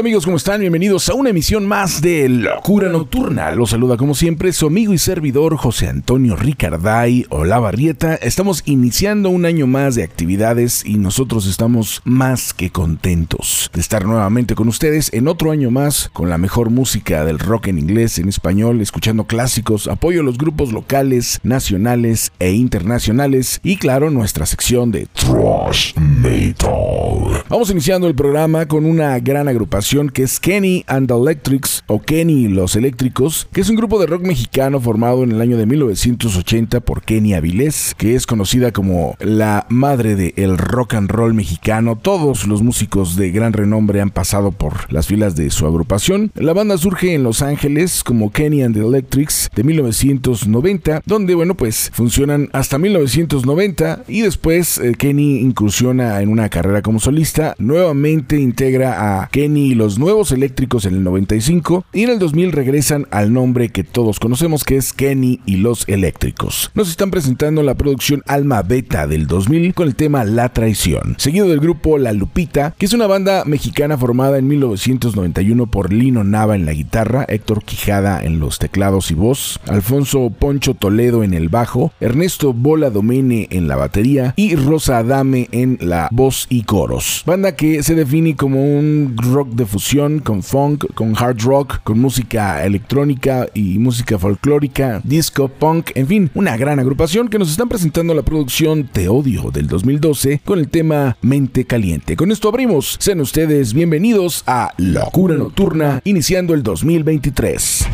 Tal 0.00 0.06
amigos? 0.06 0.24
¿Cómo 0.24 0.38
están? 0.38 0.62
Bienvenidos 0.62 1.10
a 1.10 1.14
una 1.14 1.28
emisión 1.28 1.66
más 1.66 2.00
de 2.00 2.26
Locura 2.26 2.88
Nocturna. 2.88 3.50
Los 3.50 3.70
saluda 3.70 3.98
como 3.98 4.14
siempre 4.14 4.50
su 4.54 4.66
amigo 4.66 4.94
y 4.94 4.98
servidor 4.98 5.56
José 5.58 5.88
Antonio 5.88 6.36
Ricarday 6.36 7.26
Barrieta. 7.28 8.14
Estamos 8.14 8.62
iniciando 8.64 9.28
un 9.28 9.44
año 9.44 9.66
más 9.66 9.96
de 9.96 10.02
actividades 10.02 10.86
y 10.86 10.96
nosotros 10.96 11.46
estamos 11.46 12.00
más 12.04 12.54
que 12.54 12.70
contentos 12.70 13.70
de 13.74 13.80
estar 13.80 14.06
nuevamente 14.06 14.54
con 14.54 14.68
ustedes 14.68 15.12
en 15.12 15.28
otro 15.28 15.50
año 15.50 15.70
más 15.70 16.08
con 16.14 16.30
la 16.30 16.38
mejor 16.38 16.70
música 16.70 17.26
del 17.26 17.38
rock 17.38 17.66
en 17.66 17.78
inglés, 17.78 18.18
en 18.18 18.30
español, 18.30 18.80
escuchando 18.80 19.24
clásicos, 19.24 19.86
apoyo 19.86 20.22
a 20.22 20.24
los 20.24 20.38
grupos 20.38 20.72
locales, 20.72 21.40
nacionales 21.42 22.32
e 22.38 22.52
internacionales 22.52 23.60
y 23.62 23.76
claro 23.76 24.08
nuestra 24.08 24.46
sección 24.46 24.92
de 24.92 25.08
Thrash 25.12 25.94
Metal. 25.98 27.44
Vamos 27.50 27.70
iniciando 27.70 28.06
el 28.06 28.14
programa 28.14 28.66
con 28.66 28.86
una 28.86 29.18
gran 29.18 29.48
agrupación 29.48 29.89
que 29.90 30.22
es 30.22 30.38
Kenny 30.38 30.84
and 30.86 31.08
the 31.08 31.14
Electrics 31.14 31.82
o 31.88 32.00
Kenny 32.00 32.44
y 32.44 32.48
los 32.48 32.76
Eléctricos, 32.76 33.48
que 33.52 33.60
es 33.60 33.68
un 33.70 33.74
grupo 33.74 33.98
de 33.98 34.06
rock 34.06 34.22
mexicano 34.22 34.80
formado 34.80 35.24
en 35.24 35.32
el 35.32 35.40
año 35.40 35.56
de 35.56 35.66
1980 35.66 36.78
por 36.78 37.02
Kenny 37.02 37.34
Avilés, 37.34 37.96
que 37.98 38.14
es 38.14 38.24
conocida 38.24 38.70
como 38.70 39.16
la 39.18 39.66
madre 39.68 40.14
del 40.14 40.58
rock 40.58 40.94
and 40.94 41.10
roll 41.10 41.34
mexicano. 41.34 41.96
Todos 41.96 42.46
los 42.46 42.62
músicos 42.62 43.16
de 43.16 43.32
gran 43.32 43.52
renombre 43.52 44.00
han 44.00 44.10
pasado 44.10 44.52
por 44.52 44.92
las 44.92 45.08
filas 45.08 45.34
de 45.34 45.50
su 45.50 45.66
agrupación. 45.66 46.30
La 46.36 46.52
banda 46.52 46.78
surge 46.78 47.12
en 47.14 47.24
Los 47.24 47.42
Ángeles 47.42 48.04
como 48.04 48.30
Kenny 48.30 48.62
and 48.62 48.76
the 48.76 48.86
Electrics 48.86 49.50
de 49.56 49.64
1990, 49.64 51.02
donde 51.04 51.34
bueno 51.34 51.56
pues 51.56 51.90
funcionan 51.92 52.48
hasta 52.52 52.78
1990 52.78 54.04
y 54.06 54.20
después 54.20 54.78
eh, 54.78 54.94
Kenny 54.96 55.40
incursiona 55.40 56.22
en 56.22 56.28
una 56.28 56.48
carrera 56.48 56.80
como 56.80 57.00
solista, 57.00 57.56
nuevamente 57.58 58.38
integra 58.38 59.22
a 59.22 59.28
Kenny 59.30 59.72
y 59.72 59.79
los 59.80 59.98
nuevos 59.98 60.30
eléctricos 60.30 60.84
en 60.84 60.94
el 60.94 61.04
95 61.04 61.86
y 61.94 62.02
en 62.02 62.10
el 62.10 62.18
2000 62.18 62.52
regresan 62.52 63.06
al 63.10 63.32
nombre 63.32 63.70
que 63.70 63.82
todos 63.82 64.20
conocemos 64.20 64.62
que 64.62 64.76
es 64.76 64.92
Kenny 64.92 65.40
y 65.46 65.56
los 65.56 65.88
eléctricos. 65.88 66.70
Nos 66.74 66.90
están 66.90 67.10
presentando 67.10 67.62
la 67.62 67.76
producción 67.76 68.22
Alma 68.26 68.60
Beta 68.60 69.06
del 69.06 69.26
2000 69.26 69.72
con 69.72 69.88
el 69.88 69.96
tema 69.96 70.24
La 70.24 70.50
Traición, 70.50 71.14
seguido 71.16 71.48
del 71.48 71.60
grupo 71.60 71.96
La 71.96 72.12
Lupita, 72.12 72.74
que 72.76 72.84
es 72.84 72.92
una 72.92 73.06
banda 73.06 73.46
mexicana 73.46 73.96
formada 73.96 74.36
en 74.36 74.48
1991 74.48 75.70
por 75.70 75.94
Lino 75.94 76.24
Nava 76.24 76.56
en 76.56 76.66
la 76.66 76.74
guitarra, 76.74 77.24
Héctor 77.26 77.64
Quijada 77.64 78.22
en 78.22 78.38
los 78.38 78.58
teclados 78.58 79.10
y 79.10 79.14
voz, 79.14 79.60
Alfonso 79.66 80.28
Poncho 80.28 80.74
Toledo 80.74 81.24
en 81.24 81.32
el 81.32 81.48
bajo, 81.48 81.94
Ernesto 82.00 82.52
Bola 82.52 82.90
Domene 82.90 83.48
en 83.50 83.66
la 83.66 83.76
batería 83.76 84.34
y 84.36 84.56
Rosa 84.56 84.98
Adame 84.98 85.48
en 85.52 85.78
la 85.80 86.10
voz 86.12 86.48
y 86.50 86.64
coros. 86.64 87.22
Banda 87.24 87.56
que 87.56 87.82
se 87.82 87.94
define 87.94 88.36
como 88.36 88.62
un 88.62 89.16
rock 89.16 89.48
de 89.60 89.66
fusión, 89.66 90.20
con 90.20 90.42
funk, 90.42 90.86
con 90.94 91.14
hard 91.16 91.42
rock, 91.42 91.82
con 91.82 92.00
música 92.00 92.64
electrónica 92.64 93.46
y 93.52 93.78
música 93.78 94.18
folclórica, 94.18 95.00
disco, 95.04 95.48
punk, 95.48 95.90
en 95.94 96.06
fin, 96.06 96.30
una 96.34 96.56
gran 96.56 96.80
agrupación 96.80 97.28
que 97.28 97.38
nos 97.38 97.50
están 97.50 97.68
presentando 97.68 98.14
la 98.14 98.22
producción 98.22 98.88
Te 98.90 99.08
Odio 99.08 99.50
del 99.50 99.66
2012 99.66 100.40
con 100.44 100.58
el 100.58 100.68
tema 100.68 101.16
Mente 101.20 101.66
Caliente. 101.66 102.16
Con 102.16 102.32
esto 102.32 102.48
abrimos, 102.48 102.96
sean 102.98 103.20
ustedes 103.20 103.74
bienvenidos 103.74 104.42
a 104.46 104.72
Locura 104.78 105.36
Nocturna, 105.36 106.00
iniciando 106.04 106.54
el 106.54 106.62
2023. 106.62 107.86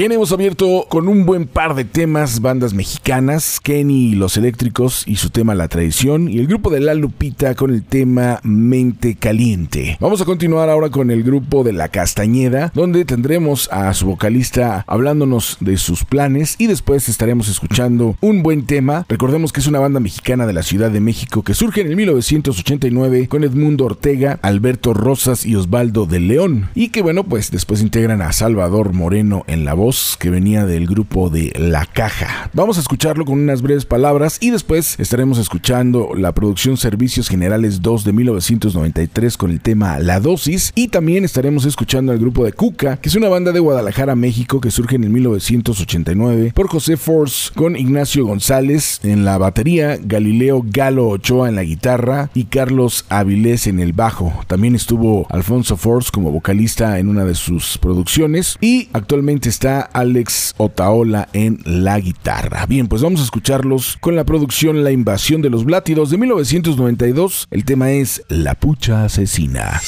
Bien, 0.00 0.12
hemos 0.12 0.32
abierto 0.32 0.86
con 0.88 1.08
un 1.08 1.26
buen 1.26 1.46
par 1.46 1.74
de 1.74 1.84
temas, 1.84 2.40
bandas 2.40 2.72
mexicanas, 2.72 3.60
Kenny 3.60 4.12
y 4.12 4.14
los 4.14 4.38
Eléctricos 4.38 5.06
y 5.06 5.16
su 5.16 5.28
tema 5.28 5.54
La 5.54 5.68
Traición, 5.68 6.30
y 6.30 6.38
el 6.38 6.46
grupo 6.46 6.70
de 6.70 6.80
La 6.80 6.94
Lupita 6.94 7.54
con 7.54 7.70
el 7.70 7.84
tema 7.84 8.40
Mente 8.42 9.16
Caliente. 9.16 9.98
Vamos 10.00 10.22
a 10.22 10.24
continuar 10.24 10.70
ahora 10.70 10.88
con 10.88 11.10
el 11.10 11.22
grupo 11.22 11.64
de 11.64 11.74
La 11.74 11.90
Castañeda, 11.90 12.72
donde 12.74 13.04
tendremos 13.04 13.68
a 13.70 13.92
su 13.92 14.06
vocalista 14.06 14.84
hablándonos 14.86 15.58
de 15.60 15.76
sus 15.76 16.06
planes 16.06 16.54
y 16.56 16.66
después 16.66 17.10
estaremos 17.10 17.50
escuchando 17.50 18.16
un 18.22 18.42
buen 18.42 18.64
tema. 18.64 19.04
Recordemos 19.06 19.52
que 19.52 19.60
es 19.60 19.66
una 19.66 19.80
banda 19.80 20.00
mexicana 20.00 20.46
de 20.46 20.54
la 20.54 20.62
Ciudad 20.62 20.90
de 20.90 21.00
México 21.00 21.42
que 21.42 21.52
surge 21.52 21.82
en 21.82 21.88
el 21.88 21.96
1989 21.96 23.28
con 23.28 23.44
Edmundo 23.44 23.84
Ortega, 23.84 24.38
Alberto 24.40 24.94
Rosas 24.94 25.44
y 25.44 25.56
Osvaldo 25.56 26.06
de 26.06 26.20
León, 26.20 26.70
y 26.74 26.88
que 26.88 27.02
bueno, 27.02 27.24
pues 27.24 27.50
después 27.50 27.82
integran 27.82 28.22
a 28.22 28.32
Salvador 28.32 28.94
Moreno 28.94 29.44
en 29.46 29.66
la 29.66 29.74
voz 29.74 29.89
que 29.90 30.30
venía 30.30 30.66
del 30.66 30.86
grupo 30.86 31.30
de 31.30 31.52
La 31.58 31.84
Caja. 31.84 32.48
Vamos 32.52 32.78
a 32.78 32.80
escucharlo 32.80 33.24
con 33.24 33.40
unas 33.40 33.60
breves 33.60 33.86
palabras 33.86 34.38
y 34.40 34.50
después 34.50 34.94
estaremos 35.00 35.38
escuchando 35.38 36.10
la 36.14 36.32
producción 36.32 36.76
Servicios 36.76 37.28
Generales 37.28 37.82
2 37.82 38.04
de 38.04 38.12
1993 38.12 39.36
con 39.36 39.50
el 39.50 39.60
tema 39.60 39.98
La 39.98 40.20
Dosis 40.20 40.70
y 40.76 40.88
también 40.88 41.24
estaremos 41.24 41.64
escuchando 41.64 42.12
al 42.12 42.18
grupo 42.18 42.44
de 42.44 42.52
Cuca, 42.52 42.98
que 42.98 43.08
es 43.08 43.16
una 43.16 43.28
banda 43.28 43.50
de 43.50 43.58
Guadalajara, 43.58 44.14
México 44.14 44.60
que 44.60 44.70
surge 44.70 44.94
en 44.94 45.02
el 45.04 45.10
1989 45.10 46.52
por 46.54 46.68
José 46.68 46.96
Force 46.96 47.50
con 47.52 47.74
Ignacio 47.74 48.24
González 48.26 49.00
en 49.02 49.24
la 49.24 49.38
batería, 49.38 49.98
Galileo 50.00 50.64
Galo 50.64 51.08
Ochoa 51.08 51.48
en 51.48 51.56
la 51.56 51.64
guitarra 51.64 52.30
y 52.32 52.44
Carlos 52.44 53.06
Avilés 53.08 53.66
en 53.66 53.80
el 53.80 53.92
bajo. 53.92 54.32
También 54.46 54.76
estuvo 54.76 55.26
Alfonso 55.30 55.76
Force 55.76 56.10
como 56.12 56.30
vocalista 56.30 57.00
en 57.00 57.08
una 57.08 57.24
de 57.24 57.34
sus 57.34 57.76
producciones 57.78 58.56
y 58.60 58.88
actualmente 58.92 59.48
está 59.48 59.79
Alex 59.82 60.54
Otaola 60.56 61.28
en 61.32 61.60
la 61.64 61.98
guitarra. 61.98 62.66
Bien, 62.66 62.88
pues 62.88 63.02
vamos 63.02 63.20
a 63.20 63.24
escucharlos 63.24 63.96
con 64.00 64.16
la 64.16 64.24
producción 64.24 64.84
La 64.84 64.90
invasión 64.90 65.42
de 65.42 65.50
los 65.50 65.64
Blátidos 65.64 66.10
de 66.10 66.18
1992. 66.18 67.48
El 67.50 67.64
tema 67.64 67.90
es 67.90 68.22
La 68.28 68.54
pucha 68.54 69.04
asesina. 69.04 69.80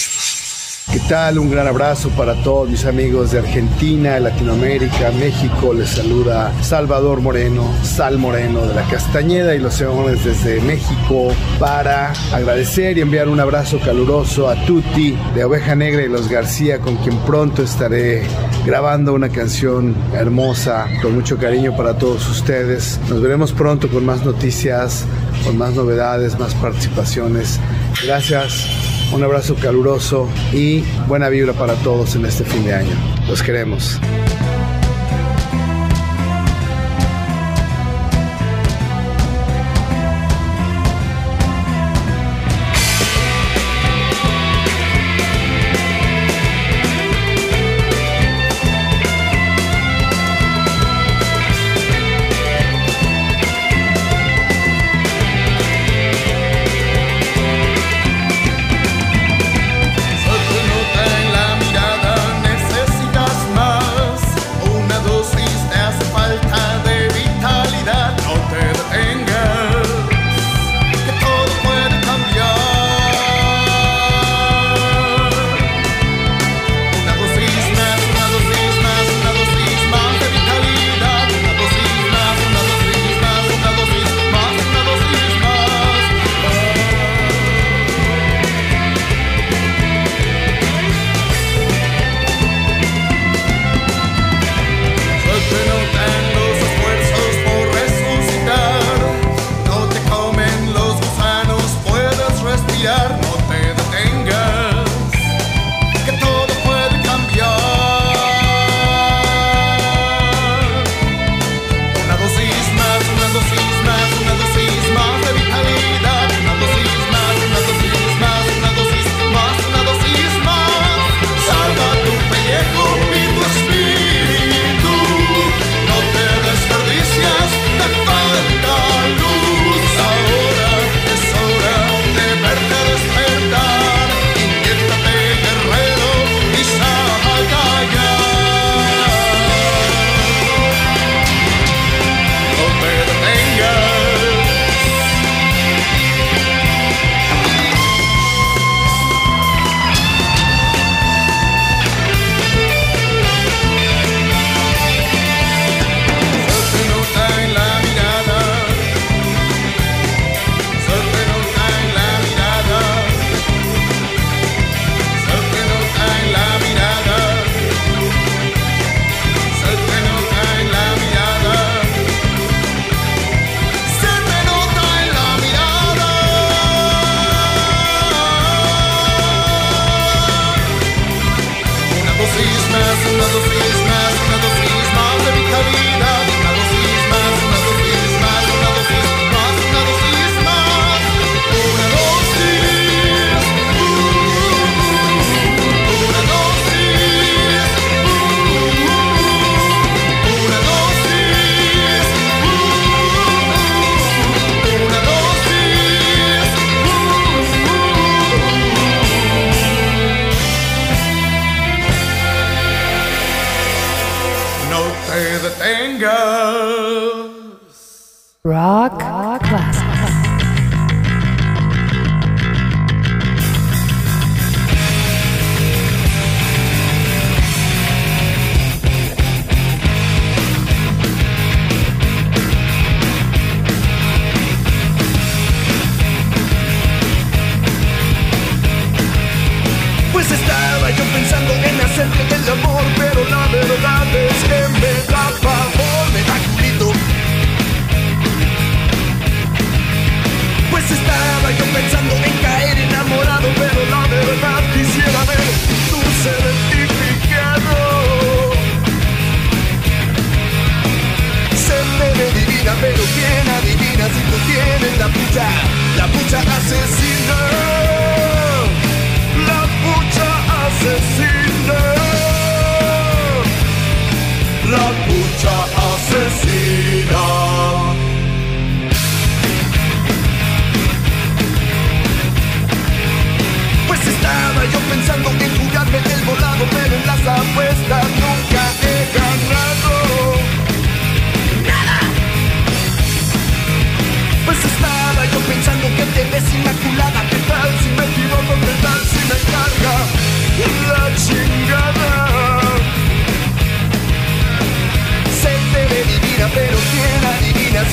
¿Qué 0.92 1.00
tal? 1.08 1.38
Un 1.38 1.50
gran 1.50 1.66
abrazo 1.66 2.10
para 2.10 2.34
todos 2.42 2.68
mis 2.68 2.84
amigos 2.84 3.32
de 3.32 3.38
Argentina, 3.38 4.20
Latinoamérica, 4.20 5.10
México. 5.12 5.72
Les 5.72 5.88
saluda 5.88 6.52
Salvador 6.60 7.22
Moreno, 7.22 7.72
Sal 7.82 8.18
Moreno 8.18 8.66
de 8.66 8.74
la 8.74 8.82
Castañeda 8.82 9.54
y 9.54 9.58
los 9.58 9.80
Leones 9.80 10.22
desde 10.22 10.60
México 10.60 11.28
para 11.58 12.12
agradecer 12.30 12.98
y 12.98 13.00
enviar 13.00 13.30
un 13.30 13.40
abrazo 13.40 13.80
caluroso 13.80 14.50
a 14.50 14.66
Tuti 14.66 15.16
de 15.34 15.44
Oveja 15.44 15.74
Negra 15.74 16.02
y 16.02 16.10
los 16.10 16.28
García, 16.28 16.78
con 16.78 16.96
quien 16.96 17.16
pronto 17.20 17.62
estaré 17.62 18.24
grabando 18.66 19.14
una 19.14 19.30
canción 19.30 19.96
hermosa 20.12 20.88
con 21.00 21.14
mucho 21.14 21.38
cariño 21.38 21.74
para 21.74 21.96
todos 21.96 22.28
ustedes. 22.28 23.00
Nos 23.08 23.22
veremos 23.22 23.52
pronto 23.52 23.88
con 23.88 24.04
más 24.04 24.26
noticias, 24.26 25.06
con 25.42 25.56
más 25.56 25.72
novedades, 25.72 26.38
más 26.38 26.54
participaciones. 26.56 27.58
Gracias. 28.04 29.01
Un 29.12 29.22
abrazo 29.22 29.54
caluroso 29.56 30.28
y 30.52 30.80
buena 31.06 31.28
vibra 31.28 31.52
para 31.52 31.74
todos 31.74 32.16
en 32.16 32.24
este 32.24 32.44
fin 32.44 32.64
de 32.64 32.74
año. 32.74 32.96
Los 33.28 33.42
queremos. 33.42 34.00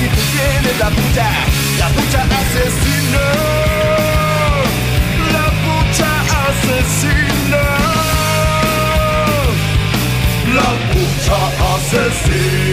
si 0.00 0.06
tú 0.08 0.20
tienes 0.32 0.78
la 0.78 0.90
pucha, 0.90 1.30
la 1.78 1.88
pucha 1.88 2.22
asesina? 2.22 3.24
La 5.32 5.46
pucha 5.64 6.10
asesina. 6.48 7.62
La 10.54 10.70
pucha 10.92 11.38
asesina. 11.74 12.69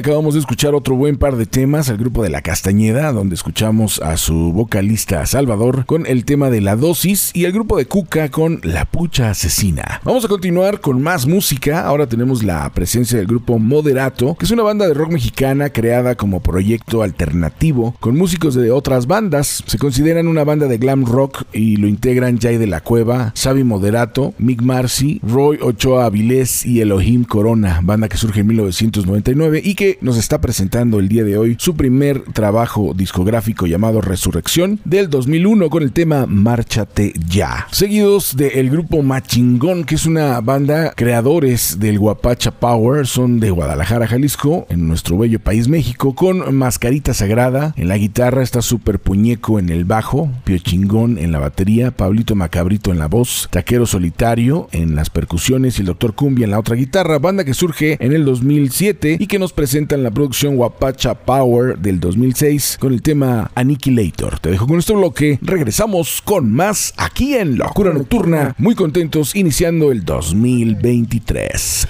Acabamos 0.00 0.32
de 0.32 0.40
escuchar 0.40 0.74
otro 0.74 0.96
buen 0.96 1.18
par 1.18 1.36
de 1.36 1.44
temas 1.44 1.90
al 1.90 1.98
grupo 1.98 2.22
de 2.22 2.30
La 2.30 2.40
Castañeda, 2.40 3.12
donde 3.12 3.34
escuchamos 3.34 4.00
a 4.00 4.16
su 4.16 4.50
vocalista 4.50 5.26
Salvador 5.26 5.84
con 5.84 6.06
el 6.06 6.24
tema 6.24 6.48
de 6.48 6.62
la 6.62 6.74
dosis 6.74 7.30
y 7.34 7.44
el 7.44 7.52
grupo 7.52 7.76
de 7.76 7.84
Cuca 7.84 8.30
con 8.30 8.60
La 8.62 8.86
Pucha 8.86 9.28
Asesina. 9.28 10.00
Vamos 10.02 10.24
a 10.24 10.28
continuar 10.28 10.80
con 10.80 11.02
más 11.02 11.26
música. 11.26 11.84
Ahora 11.84 12.06
tenemos 12.06 12.42
la 12.42 12.72
presencia 12.72 13.18
del 13.18 13.26
grupo 13.26 13.58
Moderato, 13.58 14.36
que 14.36 14.46
es 14.46 14.50
una 14.50 14.62
banda 14.62 14.88
de 14.88 14.94
rock 14.94 15.10
mexicana 15.10 15.68
creada 15.68 16.14
como 16.14 16.40
proyecto 16.40 17.02
alternativo 17.02 17.94
con 18.00 18.16
músicos 18.16 18.54
de 18.54 18.70
otras 18.70 19.06
bandas. 19.06 19.62
Se 19.66 19.76
consideran 19.76 20.28
una 20.28 20.44
banda 20.44 20.66
de 20.66 20.78
glam 20.78 21.04
rock 21.04 21.42
y 21.52 21.76
lo 21.76 21.86
integran 21.86 22.40
Jay 22.40 22.56
de 22.56 22.66
la 22.66 22.80
Cueva, 22.80 23.34
Xavi 23.36 23.64
Moderato, 23.64 24.32
Mick 24.38 24.62
Marcy, 24.62 25.20
Roy 25.22 25.58
Ochoa 25.60 26.06
Avilés 26.06 26.64
y 26.64 26.80
Elohim 26.80 27.24
Corona, 27.24 27.80
banda 27.82 28.08
que 28.08 28.16
surge 28.16 28.40
en 28.40 28.46
1999 28.46 29.60
y 29.62 29.74
que 29.74 29.89
nos 30.00 30.16
está 30.16 30.40
presentando 30.40 30.98
el 30.98 31.08
día 31.08 31.24
de 31.24 31.36
hoy 31.36 31.56
su 31.58 31.76
primer 31.76 32.22
trabajo 32.32 32.92
discográfico 32.94 33.66
llamado 33.66 34.00
Resurrección 34.00 34.80
del 34.84 35.10
2001 35.10 35.70
con 35.70 35.82
el 35.82 35.92
tema 35.92 36.26
Márchate 36.26 37.12
ya. 37.28 37.66
Seguidos 37.70 38.36
del 38.36 38.70
grupo 38.70 39.02
Machingón, 39.02 39.84
que 39.84 39.94
es 39.94 40.06
una 40.06 40.40
banda 40.40 40.92
creadores 40.96 41.78
del 41.78 41.98
Guapacha 41.98 42.52
Power, 42.52 43.06
son 43.06 43.40
de 43.40 43.50
Guadalajara, 43.50 44.06
Jalisco, 44.06 44.66
en 44.68 44.86
nuestro 44.86 45.18
bello 45.18 45.40
país 45.40 45.68
México, 45.68 46.14
con 46.14 46.54
Mascarita 46.54 47.14
Sagrada 47.14 47.74
en 47.76 47.88
la 47.88 47.98
guitarra, 47.98 48.42
está 48.42 48.62
Super 48.62 48.98
Puñeco 48.98 49.58
en 49.58 49.70
el 49.70 49.84
bajo, 49.84 50.30
Pio 50.44 50.58
Chingón 50.58 51.18
en 51.18 51.32
la 51.32 51.38
batería, 51.38 51.90
Pablito 51.90 52.34
Macabrito 52.34 52.92
en 52.92 52.98
la 52.98 53.06
voz, 53.06 53.48
Taquero 53.50 53.86
Solitario 53.86 54.68
en 54.72 54.94
las 54.94 55.10
percusiones 55.10 55.78
y 55.78 55.80
el 55.80 55.86
Doctor 55.86 56.14
Cumbia 56.14 56.44
en 56.44 56.50
la 56.50 56.58
otra 56.58 56.76
guitarra, 56.76 57.18
banda 57.18 57.44
que 57.44 57.54
surge 57.54 57.96
en 58.00 58.12
el 58.12 58.24
2007 58.24 59.16
y 59.18 59.26
que 59.26 59.38
nos 59.38 59.52
presenta 59.52 59.79
en 59.88 60.02
la 60.02 60.10
producción 60.10 60.56
Guapacha 60.56 61.14
Power 61.14 61.78
del 61.78 62.00
2006 62.00 62.76
con 62.78 62.92
el 62.92 63.00
tema 63.00 63.50
Annihilator. 63.54 64.38
Te 64.38 64.50
dejo 64.50 64.66
con 64.66 64.78
este 64.78 64.92
bloque, 64.92 65.38
regresamos 65.40 66.20
con 66.22 66.52
más 66.52 66.92
aquí 66.98 67.34
en 67.34 67.56
Locura 67.56 67.92
Nocturna, 67.92 68.54
muy 68.58 68.74
contentos 68.74 69.34
iniciando 69.34 69.90
el 69.90 70.04
2023. 70.04 71.88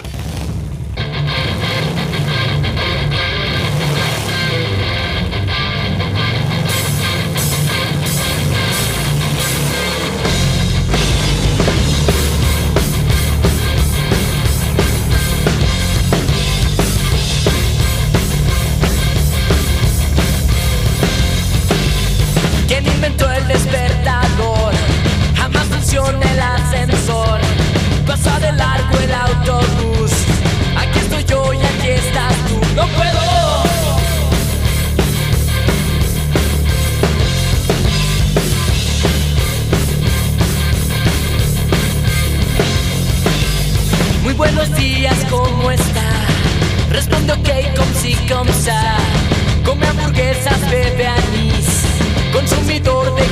Como 48.31 48.53
sa. 48.53 48.97
Come 49.65 49.87
hamburguesas, 49.87 50.61
bebe 50.71 51.07
anís. 51.07 51.83
Consumidor 52.33 53.15
de 53.17 53.30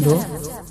escuchando 0.00 0.24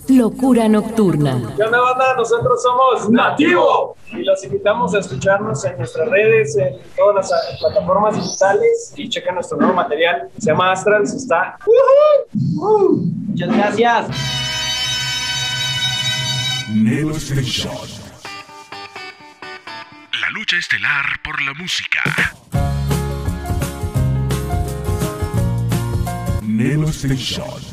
Locura 0.07 0.67
Nocturna. 0.67 1.53
¿Qué 1.55 1.63
onda, 1.63 1.79
banda? 1.79 2.15
Nosotros 2.17 2.61
somos 2.63 3.09
Nativo 3.09 3.95
y 4.11 4.23
los 4.23 4.43
invitamos 4.43 4.95
a 4.95 4.99
escucharnos 4.99 5.63
en 5.65 5.77
nuestras 5.77 6.09
redes, 6.09 6.57
en 6.57 6.77
todas 6.97 7.29
las 7.29 7.31
eh, 7.31 7.57
plataformas 7.59 8.15
digitales 8.15 8.93
y 8.95 9.07
chequen 9.07 9.35
nuestro 9.35 9.57
nuevo 9.57 9.73
material. 9.73 10.29
Se 10.39 10.47
llama 10.47 10.71
Astrals, 10.71 11.13
está. 11.13 11.57
¡Woohoo! 12.57 13.03
Muchas 13.27 13.55
gracias. 13.55 14.07
Nelo 16.69 17.15
Station. 17.15 17.71
La 20.21 20.29
lucha 20.31 20.57
estelar 20.57 21.05
por 21.23 21.41
la 21.43 21.53
música. 21.53 22.01
Nelo 26.41 26.87
Station. 26.89 27.68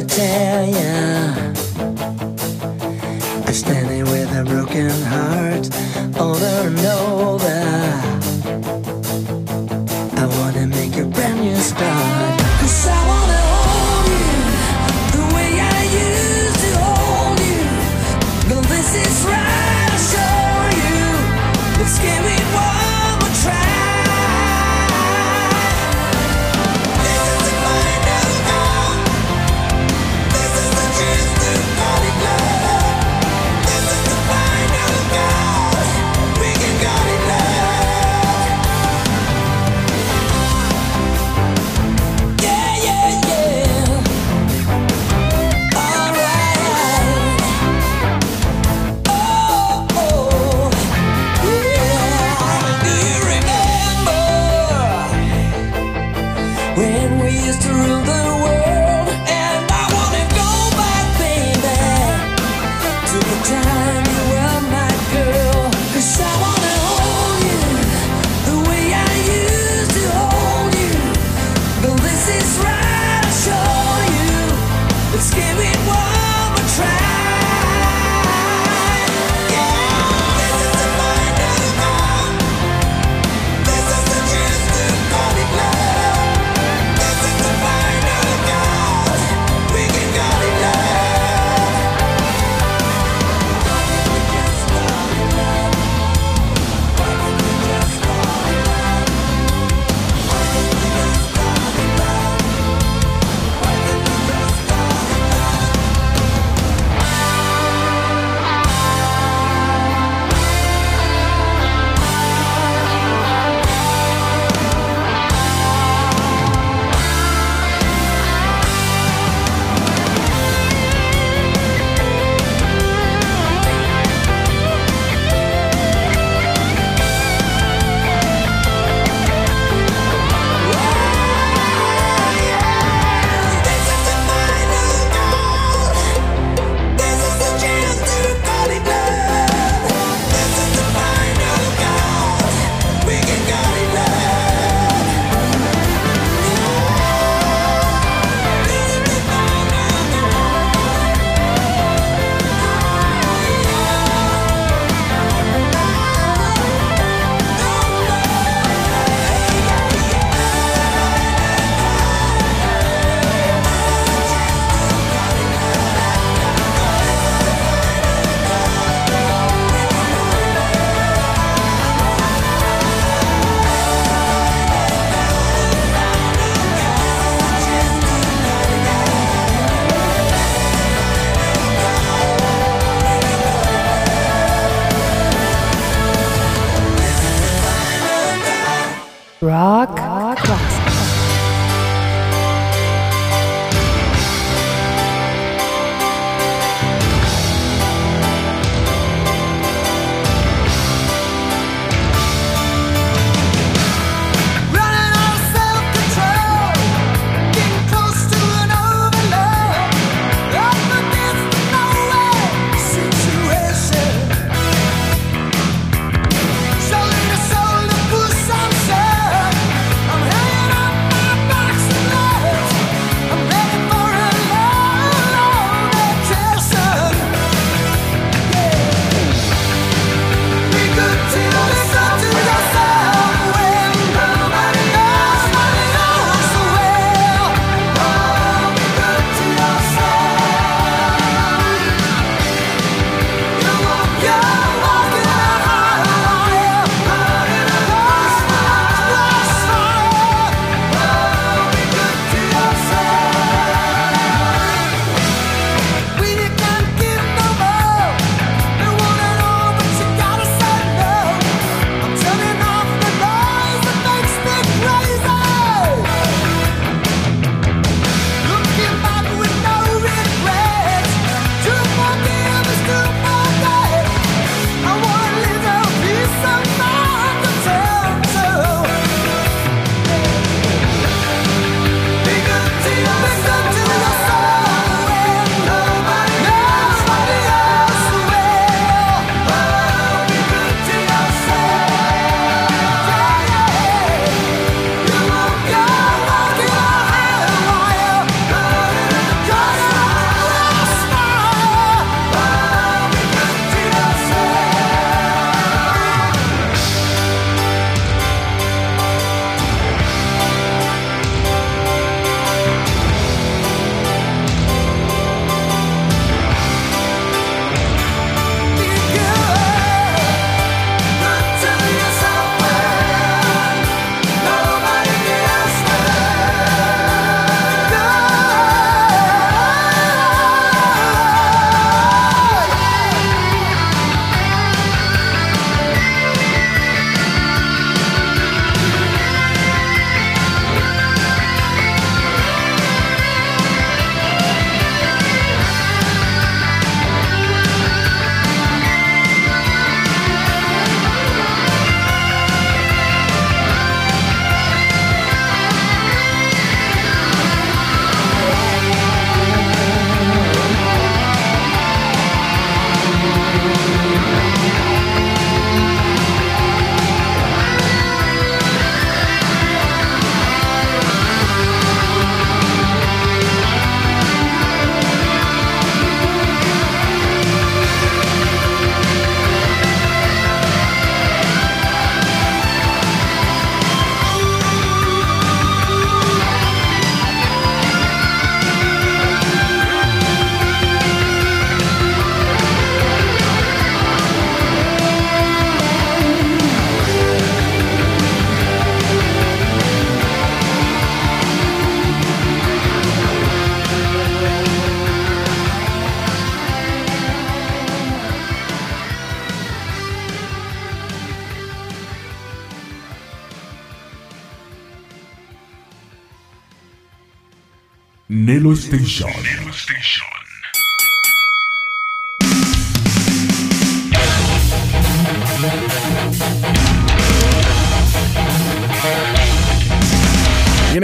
Tell 0.09 0.65
I'm 3.47 3.55
standing 3.55 4.05
with 4.05 4.31
a 4.37 4.45
broken 4.45 4.91
heart 4.91 5.34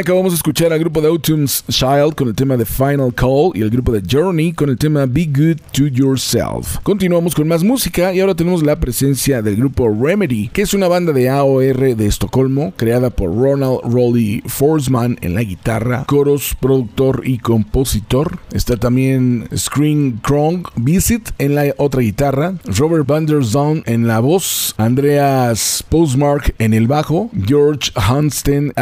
Bien, 0.01 0.07
acabamos 0.07 0.32
de 0.32 0.36
escuchar 0.36 0.72
al 0.72 0.78
grupo 0.78 1.03
de 1.03 1.09
Autumn's 1.09 1.62
Child 1.68 2.14
con 2.14 2.28
el 2.28 2.34
tema 2.34 2.57
de 2.57 2.64
Final 2.64 3.12
Call 3.14 3.51
y 3.55 3.61
el 3.61 3.68
grupo 3.68 3.92
de 3.92 4.03
Journey 4.11 4.55
con 4.55 4.70
el 4.70 4.78
tema 4.78 5.05
Be 5.05 5.26
Good 5.26 5.59
to 5.72 5.88
Yourself. 5.88 6.78
Continuamos 6.82 7.34
con 7.34 7.46
más 7.46 7.62
música 7.62 8.14
y 8.14 8.20
ahora 8.20 8.34
tenemos 8.34 8.62
la 8.62 8.80
presencia 8.80 9.42
del 9.42 9.57
grupo 9.57 9.90
Remedy, 9.90 10.48
que 10.48 10.62
es 10.62 10.72
una 10.72 10.88
banda 10.88 11.12
de 11.12 11.28
AOR 11.28 11.96
de 11.96 12.07
Estocolmo, 12.07 12.72
creada 12.76 13.11
por 13.11 13.36
Ronald 13.36 13.80
Rolly 13.82 14.42
Forsman 14.46 15.18
en 15.20 15.34
la 15.34 15.42
guitarra, 15.42 16.05
coros, 16.07 16.57
productor 16.59 17.20
y 17.24 17.36
compositor. 17.36 18.38
Está 18.53 18.78
también 18.78 19.48
Screen 19.55 20.18
Krong 20.22 20.66
Visit 20.76 21.28
en 21.36 21.57
la 21.57 21.74
otra 21.76 22.01
guitarra, 22.01 22.55
Robert 22.64 23.07
Van 23.07 23.26
der 23.26 23.44
Zon 23.44 23.82
en 23.84 24.07
la 24.07 24.20
voz, 24.20 24.74
Andreas 24.78 25.84
Postmark 25.86 26.55
en 26.59 26.72
el 26.72 26.86
bajo, 26.86 27.28
George 27.46 27.90
Hansten 27.96 28.72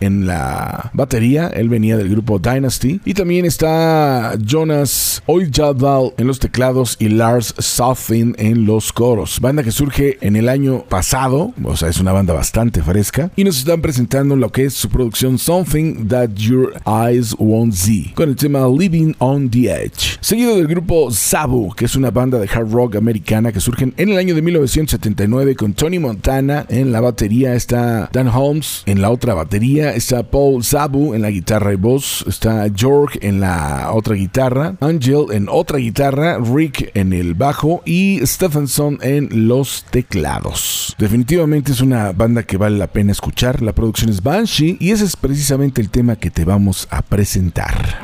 en 0.00 0.26
la 0.28 0.59
batería. 0.92 1.48
Él 1.48 1.68
venía 1.68 1.96
del 1.96 2.08
grupo 2.08 2.38
Dynasty. 2.38 3.00
Y 3.04 3.14
también 3.14 3.44
está 3.44 4.34
Jonas 4.44 5.22
Oijadal 5.26 6.12
en 6.16 6.26
los 6.26 6.38
teclados 6.38 6.96
y 6.98 7.08
Lars 7.08 7.54
Southin 7.58 8.34
en 8.38 8.66
los 8.66 8.92
coros. 8.92 9.40
Banda 9.40 9.62
que 9.62 9.72
surge 9.72 10.18
en 10.20 10.36
el 10.36 10.48
año 10.48 10.84
pasado, 10.88 11.52
o 11.62 11.76
sea, 11.76 11.88
es 11.88 12.00
una 12.00 12.12
banda 12.12 12.34
bastante 12.34 12.82
fresca. 12.82 13.30
Y 13.36 13.44
nos 13.44 13.58
están 13.58 13.82
presentando 13.82 14.36
lo 14.36 14.50
que 14.50 14.64
es 14.64 14.74
su 14.74 14.88
producción 14.88 15.38
Something 15.38 16.08
That 16.08 16.30
Your 16.34 16.74
Eyes 16.86 17.34
Won't 17.38 17.74
See, 17.74 18.12
con 18.14 18.28
el 18.28 18.36
tema 18.36 18.66
Living 18.68 19.14
on 19.18 19.50
the 19.50 19.70
Edge. 19.70 20.18
Seguido 20.20 20.56
del 20.56 20.66
grupo 20.66 21.10
Sabu, 21.10 21.74
que 21.74 21.84
es 21.84 21.96
una 21.96 22.10
banda 22.10 22.38
de 22.38 22.48
hard 22.48 22.70
rock 22.72 22.96
americana 22.96 23.52
que 23.52 23.60
surgen 23.60 23.94
en 23.96 24.10
el 24.10 24.18
año 24.18 24.34
de 24.34 24.42
1979 24.42 25.56
con 25.56 25.74
Tony 25.74 25.98
Montana 25.98 26.66
en 26.68 26.92
la 26.92 27.00
batería, 27.00 27.54
está 27.54 28.08
Dan 28.12 28.28
Holmes 28.28 28.82
en 28.86 29.00
la 29.00 29.10
otra 29.10 29.34
batería, 29.34 29.94
está 29.94 30.22
Paul 30.22 30.49
Sabu 30.62 31.14
en 31.14 31.22
la 31.22 31.30
guitarra 31.30 31.72
y 31.72 31.76
voz, 31.76 32.24
está 32.26 32.66
York 32.68 33.18
en 33.22 33.40
la 33.40 33.90
otra 33.92 34.14
guitarra, 34.14 34.76
Angel 34.80 35.26
en 35.32 35.48
otra 35.48 35.78
guitarra, 35.78 36.38
Rick 36.38 36.90
en 36.94 37.12
el 37.12 37.34
bajo 37.34 37.82
y 37.84 38.20
Stephenson 38.24 38.98
en 39.02 39.48
los 39.48 39.84
teclados. 39.90 40.94
Definitivamente 40.98 41.72
es 41.72 41.80
una 41.80 42.12
banda 42.12 42.42
que 42.42 42.56
vale 42.56 42.78
la 42.78 42.88
pena 42.88 43.12
escuchar. 43.12 43.62
La 43.62 43.72
producción 43.72 44.10
es 44.10 44.22
Banshee 44.22 44.76
y 44.80 44.90
ese 44.90 45.04
es 45.04 45.16
precisamente 45.16 45.80
el 45.80 45.90
tema 45.90 46.16
que 46.16 46.30
te 46.30 46.44
vamos 46.44 46.88
a 46.90 47.02
presentar. 47.02 48.00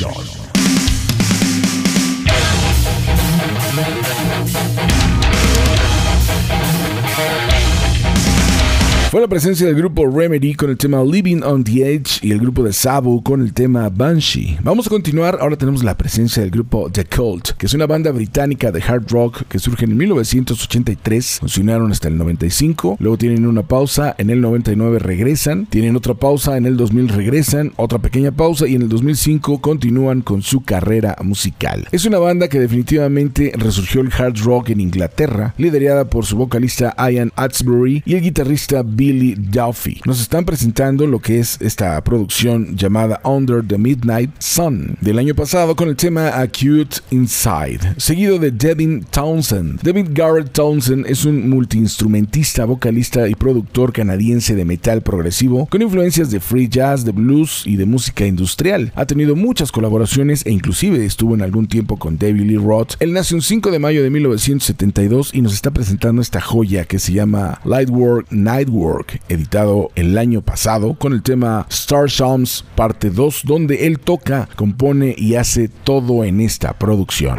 Nelo 0.00 0.31
presencia 9.32 9.66
del 9.66 9.76
grupo 9.76 10.06
Remedy 10.06 10.52
con 10.52 10.68
el 10.68 10.76
tema 10.76 11.02
Living 11.02 11.40
on 11.42 11.64
the 11.64 11.90
Edge 11.90 12.20
y 12.20 12.32
el 12.32 12.38
grupo 12.38 12.62
de 12.64 12.74
Sabu 12.74 13.22
con 13.22 13.40
el 13.40 13.54
tema 13.54 13.88
Banshee. 13.88 14.58
Vamos 14.62 14.86
a 14.86 14.90
continuar, 14.90 15.38
ahora 15.40 15.56
tenemos 15.56 15.82
la 15.82 15.96
presencia 15.96 16.42
del 16.42 16.50
grupo 16.50 16.90
The 16.90 17.06
Cult, 17.06 17.52
que 17.52 17.64
es 17.64 17.72
una 17.72 17.86
banda 17.86 18.10
británica 18.10 18.70
de 18.70 18.82
hard 18.82 19.10
rock 19.10 19.44
que 19.48 19.58
surge 19.58 19.86
en 19.86 19.96
1983, 19.96 21.38
funcionaron 21.40 21.90
hasta 21.90 22.08
el 22.08 22.18
95, 22.18 22.98
luego 23.00 23.16
tienen 23.16 23.46
una 23.46 23.62
pausa, 23.62 24.14
en 24.18 24.28
el 24.28 24.42
99 24.42 24.98
regresan, 24.98 25.64
tienen 25.64 25.96
otra 25.96 26.12
pausa, 26.12 26.58
en 26.58 26.66
el 26.66 26.76
2000 26.76 27.08
regresan, 27.08 27.72
otra 27.76 28.00
pequeña 28.00 28.32
pausa 28.32 28.68
y 28.68 28.74
en 28.74 28.82
el 28.82 28.90
2005 28.90 29.62
continúan 29.62 30.20
con 30.20 30.42
su 30.42 30.60
carrera 30.60 31.16
musical. 31.22 31.88
Es 31.90 32.04
una 32.04 32.18
banda 32.18 32.48
que 32.48 32.60
definitivamente 32.60 33.54
resurgió 33.56 34.02
el 34.02 34.12
hard 34.12 34.36
rock 34.44 34.68
en 34.68 34.80
Inglaterra, 34.80 35.54
liderada 35.56 36.04
por 36.10 36.26
su 36.26 36.36
vocalista 36.36 36.94
Ian 36.98 37.32
Atsbury 37.34 38.02
y 38.04 38.12
el 38.12 38.20
guitarrista 38.20 38.82
Billy 39.22 39.34
Duffy. 39.36 40.00
Nos 40.04 40.20
están 40.20 40.44
presentando 40.44 41.06
lo 41.06 41.20
que 41.20 41.38
es 41.38 41.56
esta 41.60 42.02
producción 42.02 42.76
llamada 42.76 43.20
Under 43.24 43.64
the 43.64 43.78
Midnight 43.78 44.30
Sun 44.40 44.96
del 45.00 45.18
año 45.18 45.34
pasado 45.34 45.76
con 45.76 45.88
el 45.88 45.96
tema 45.96 46.40
Acute 46.40 46.96
Inside, 47.10 47.94
seguido 47.98 48.38
de 48.38 48.50
Devin 48.50 49.04
Townsend. 49.04 49.80
David 49.82 50.08
Garrett 50.10 50.52
Townsend 50.52 51.06
es 51.06 51.24
un 51.24 51.48
multiinstrumentista, 51.48 52.64
vocalista 52.64 53.28
y 53.28 53.34
productor 53.34 53.92
canadiense 53.92 54.56
de 54.56 54.64
metal 54.64 55.02
progresivo 55.02 55.66
con 55.66 55.82
influencias 55.82 56.30
de 56.30 56.40
free 56.40 56.68
jazz, 56.68 57.04
de 57.04 57.12
blues 57.12 57.62
y 57.64 57.76
de 57.76 57.86
música 57.86 58.26
industrial. 58.26 58.92
Ha 58.96 59.06
tenido 59.06 59.36
muchas 59.36 59.70
colaboraciones 59.70 60.44
e 60.46 60.50
inclusive 60.50 61.04
estuvo 61.04 61.34
en 61.34 61.42
algún 61.42 61.68
tiempo 61.68 61.96
con 61.96 62.18
David 62.18 62.42
Lee 62.42 62.56
Roth. 62.56 62.94
Él 62.98 63.12
nació 63.12 63.36
un 63.36 63.42
5 63.42 63.70
de 63.70 63.78
mayo 63.78 64.02
de 64.02 64.10
1972 64.10 65.30
y 65.32 65.42
nos 65.42 65.54
está 65.54 65.70
presentando 65.70 66.20
esta 66.20 66.40
joya 66.40 66.84
que 66.86 66.98
se 66.98 67.12
llama 67.12 67.60
Lightwork 67.64 68.26
Nightwork 68.32 69.11
editado 69.28 69.90
el 69.94 70.18
año 70.18 70.42
pasado, 70.42 70.94
con 70.94 71.12
el 71.12 71.22
tema 71.22 71.66
Star 71.70 72.10
Psalms 72.10 72.64
parte 72.74 73.10
2, 73.10 73.42
donde 73.44 73.86
él 73.86 73.98
toca, 73.98 74.48
compone 74.56 75.14
y 75.16 75.34
hace 75.34 75.68
todo 75.68 76.24
en 76.24 76.40
esta 76.40 76.72
producción. 76.74 77.38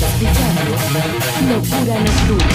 Escuchando 0.00 0.62
Locura 1.48 1.98
Nocturna. 1.98 2.54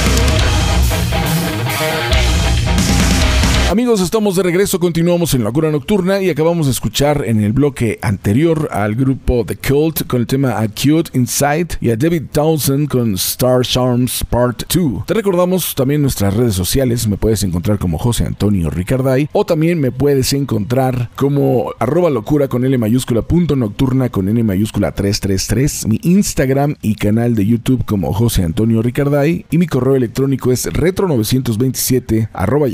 Estamos 3.93 4.35
de 4.35 4.43
regreso, 4.43 4.79
continuamos 4.79 5.35
en 5.35 5.43
La 5.43 5.51
Cura 5.51 5.69
Nocturna 5.69 6.19
y 6.19 6.29
acabamos 6.29 6.65
de 6.65 6.71
escuchar 6.71 7.23
en 7.27 7.43
el 7.43 7.53
bloque 7.53 7.99
anterior 8.01 8.67
al 8.71 8.95
grupo 8.95 9.45
The 9.45 9.55
Cult 9.55 10.07
con 10.07 10.19
el 10.21 10.27
tema 10.27 10.59
Acute 10.59 11.11
Insight 11.13 11.73
y 11.79 11.91
a 11.91 11.95
David 11.95 12.23
Townsend 12.31 12.89
con 12.89 13.13
Star 13.13 13.61
Charms 13.61 14.23
Part 14.27 14.63
2. 14.73 15.05
Te 15.05 15.13
recordamos 15.13 15.75
también 15.75 16.01
nuestras 16.01 16.33
redes 16.33 16.55
sociales, 16.55 17.07
me 17.07 17.17
puedes 17.17 17.43
encontrar 17.43 17.77
como 17.77 17.99
José 17.99 18.25
Antonio 18.25 18.71
Ricarday 18.71 19.29
o 19.31 19.45
también 19.45 19.79
me 19.79 19.91
puedes 19.91 20.33
encontrar 20.33 21.11
como 21.15 21.71
arroba 21.79 22.09
locura 22.09 22.47
con 22.47 22.65
L 22.65 22.77
mayúscula 22.77 23.21
punto 23.21 23.55
nocturna 23.55 24.09
con 24.09 24.27
N 24.27 24.43
mayúscula 24.43 24.91
333, 24.91 25.87
mi 25.87 25.99
Instagram 26.03 26.75
y 26.81 26.95
canal 26.95 27.35
de 27.35 27.45
YouTube 27.45 27.85
como 27.85 28.11
José 28.11 28.43
Antonio 28.43 28.81
Ricarday 28.81 29.45
y 29.51 29.57
mi 29.59 29.67
correo 29.67 29.95
electrónico 29.95 30.51
es 30.51 30.67
retro927 30.67 32.29
arroba 32.33 32.67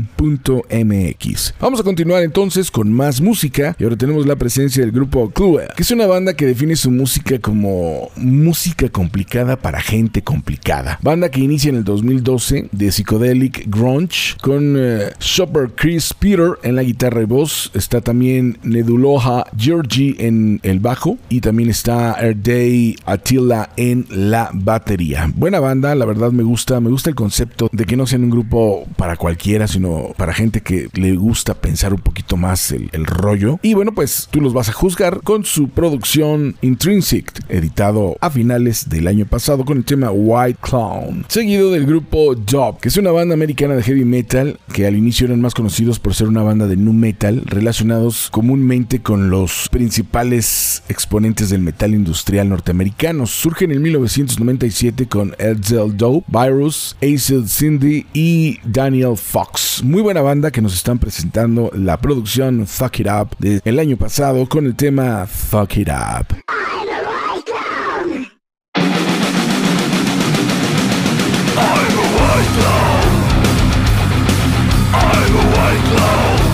yahoo.com.mx. 0.00 1.54
Vamos 1.60 1.80
a 1.80 1.82
continuar 1.82 2.22
entonces 2.22 2.70
con 2.70 2.92
más 2.92 3.20
música 3.20 3.76
y 3.78 3.84
ahora 3.84 3.96
tenemos 3.96 4.26
la 4.26 4.36
presencia 4.36 4.82
del 4.82 4.92
grupo 4.92 5.30
Clue, 5.30 5.62
que 5.76 5.82
es 5.82 5.90
una 5.90 6.06
banda 6.06 6.34
que 6.34 6.46
define 6.46 6.76
su 6.76 6.90
música 6.90 7.38
como 7.38 8.10
música 8.16 8.88
complicada 8.88 9.56
para 9.56 9.80
gente 9.80 10.22
complicada. 10.22 10.98
Banda 11.02 11.30
que 11.30 11.40
inicia 11.40 11.70
en 11.70 11.76
el 11.76 11.84
2012 11.84 12.68
de 12.72 12.92
Psychedelic 12.92 13.64
Grunge 13.68 14.36
con 14.40 14.76
eh, 14.76 15.12
Shopper 15.20 15.70
Chris 15.74 16.14
Peter 16.14 16.58
en 16.62 16.76
la 16.76 16.82
guitarra 16.82 17.22
y 17.22 17.26
voz, 17.26 17.70
está 17.74 18.00
también 18.00 18.58
Neduloha 18.62 19.46
Georgie 19.56 20.16
en 20.18 20.60
el 20.62 20.80
bajo 20.80 21.18
y 21.28 21.40
también 21.40 21.70
está 21.70 22.14
Erday 22.20 22.96
Attila 23.04 23.70
en 23.76 24.06
la 24.10 24.50
batería. 24.52 25.30
Buena 25.34 25.60
banda, 25.60 25.94
la 25.94 26.04
verdad 26.04 26.32
me 26.32 26.42
gusta, 26.42 26.80
me 26.80 26.90
gusta 26.90 27.10
el 27.10 27.16
concepto 27.16 27.68
de 27.72 27.84
que 27.84 27.96
no 27.96 28.06
sean 28.06 28.24
un 28.24 28.30
grupo 28.30 28.84
para 28.96 29.16
cualquiera, 29.16 29.66
sino 29.66 29.89
para 30.16 30.34
gente 30.34 30.60
que 30.60 30.88
le 30.94 31.14
gusta 31.16 31.54
pensar 31.54 31.92
un 31.94 32.00
poquito 32.00 32.36
más 32.36 32.72
el, 32.72 32.90
rollo. 33.06 33.58
Y 33.62 33.74
bueno, 33.74 33.92
pues 33.92 34.28
tú 34.30 34.40
los 34.40 34.52
vas 34.52 34.68
a 34.68 34.72
juzgar 34.72 35.20
con 35.22 35.44
su 35.44 35.68
producción 35.68 36.56
Intrinsic, 36.60 37.32
editado 37.48 38.16
a 38.20 38.30
finales 38.30 38.88
del 38.88 39.08
año 39.08 39.26
pasado 39.26 39.64
con 39.64 39.78
el 39.78 39.84
tema 39.84 40.10
White 40.10 40.58
Clown, 40.60 41.24
seguido 41.28 41.70
del 41.70 41.86
grupo 41.86 42.34
Job, 42.48 42.78
que 42.78 42.88
es 42.88 42.96
una 42.96 43.10
banda 43.10 43.34
americana 43.34 43.74
de 43.74 43.82
heavy 43.82 44.04
metal 44.04 44.58
que 44.72 44.86
al 44.86 44.96
inicio 44.96 45.26
eran 45.26 45.40
más 45.40 45.54
conocidos 45.54 45.98
por 45.98 46.14
ser 46.14 46.28
una 46.28 46.42
banda 46.42 46.66
de 46.66 46.76
nu 46.76 46.92
metal 46.92 47.42
relacionados 47.46 48.28
comúnmente 48.30 49.00
con 49.00 49.30
los 49.30 49.68
principales 49.70 50.82
exponentes 50.88 51.50
del 51.50 51.62
metal 51.62 51.94
industrial 51.94 52.48
norteamericano. 52.48 53.26
Surge 53.26 53.64
en 53.64 53.72
el 53.72 53.80
1997 53.80 55.06
con 55.06 55.34
Edsel 55.38 55.96
Doe, 55.96 56.22
Virus, 56.28 56.96
Acid 57.02 57.46
Cindy 57.46 58.06
y 58.12 58.58
Daniel 58.64 59.16
Fox. 59.16 59.79
Muy 59.82 60.02
buena 60.02 60.20
banda 60.20 60.50
que 60.50 60.60
nos 60.60 60.74
están 60.74 60.98
presentando 60.98 61.70
la 61.74 61.96
producción 61.98 62.66
Fuck 62.66 63.00
It 63.00 63.06
Up 63.06 63.36
del 63.38 63.78
año 63.78 63.96
pasado 63.96 64.46
con 64.48 64.66
el 64.66 64.76
tema 64.76 65.26
Fuck 65.26 65.78
It 65.78 65.88
Up. 65.88 66.36
Solitude, 75.30 76.49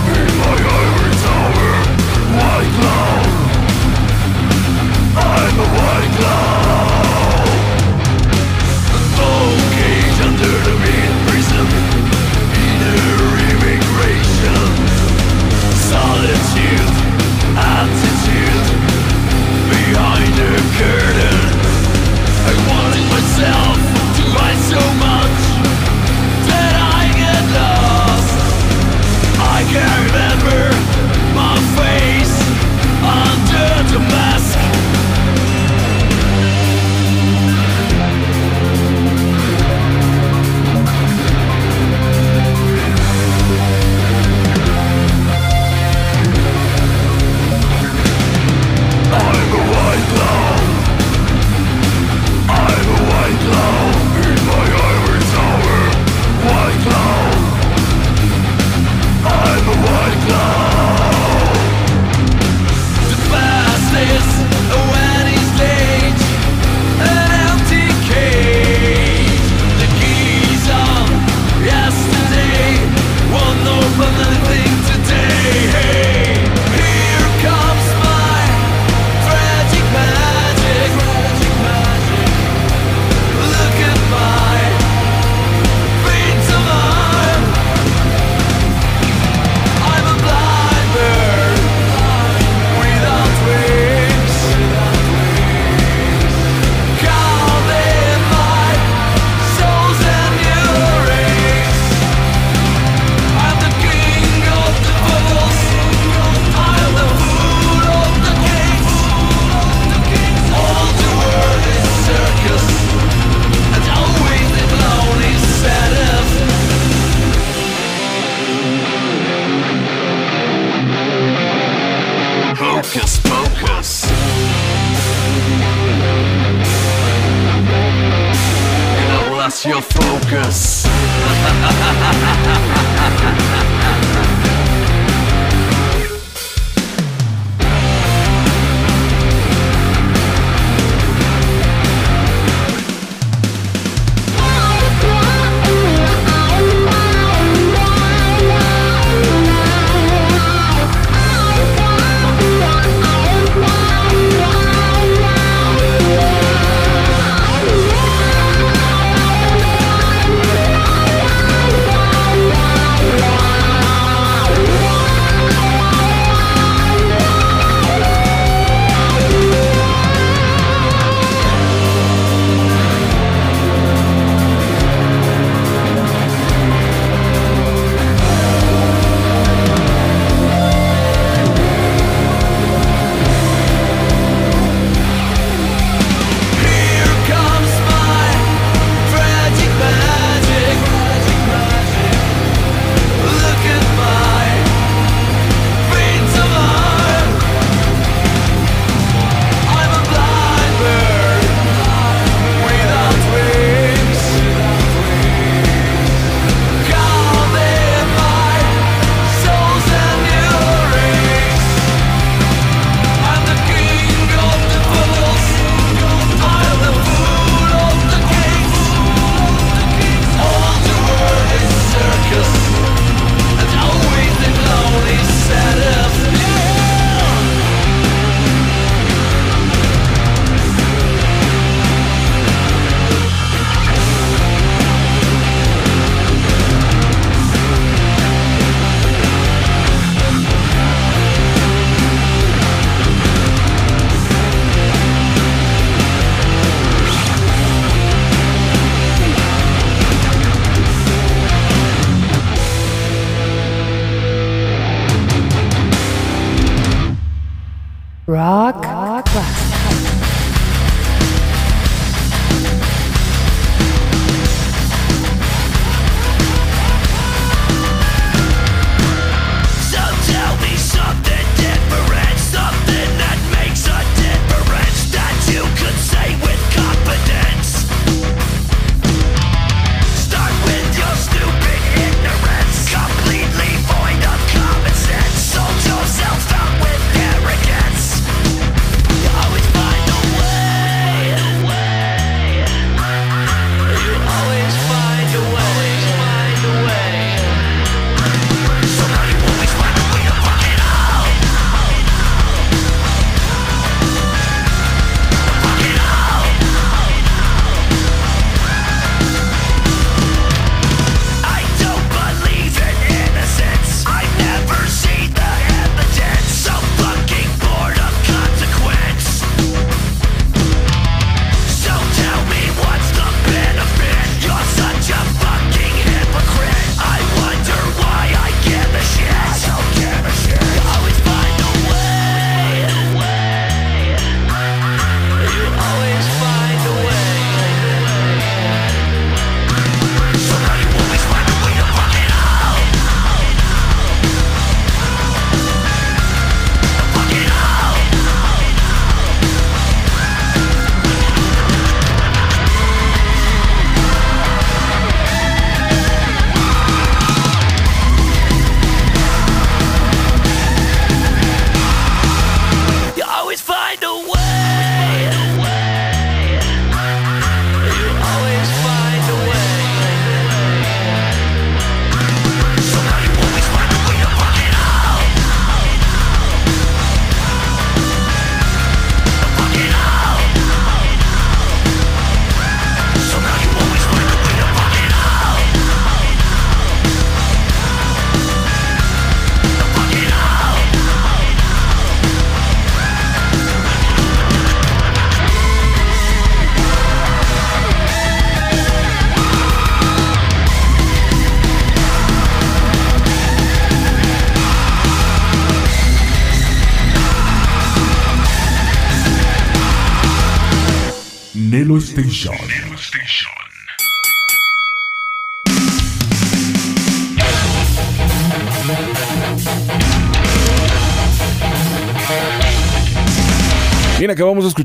Rock 258.27 258.76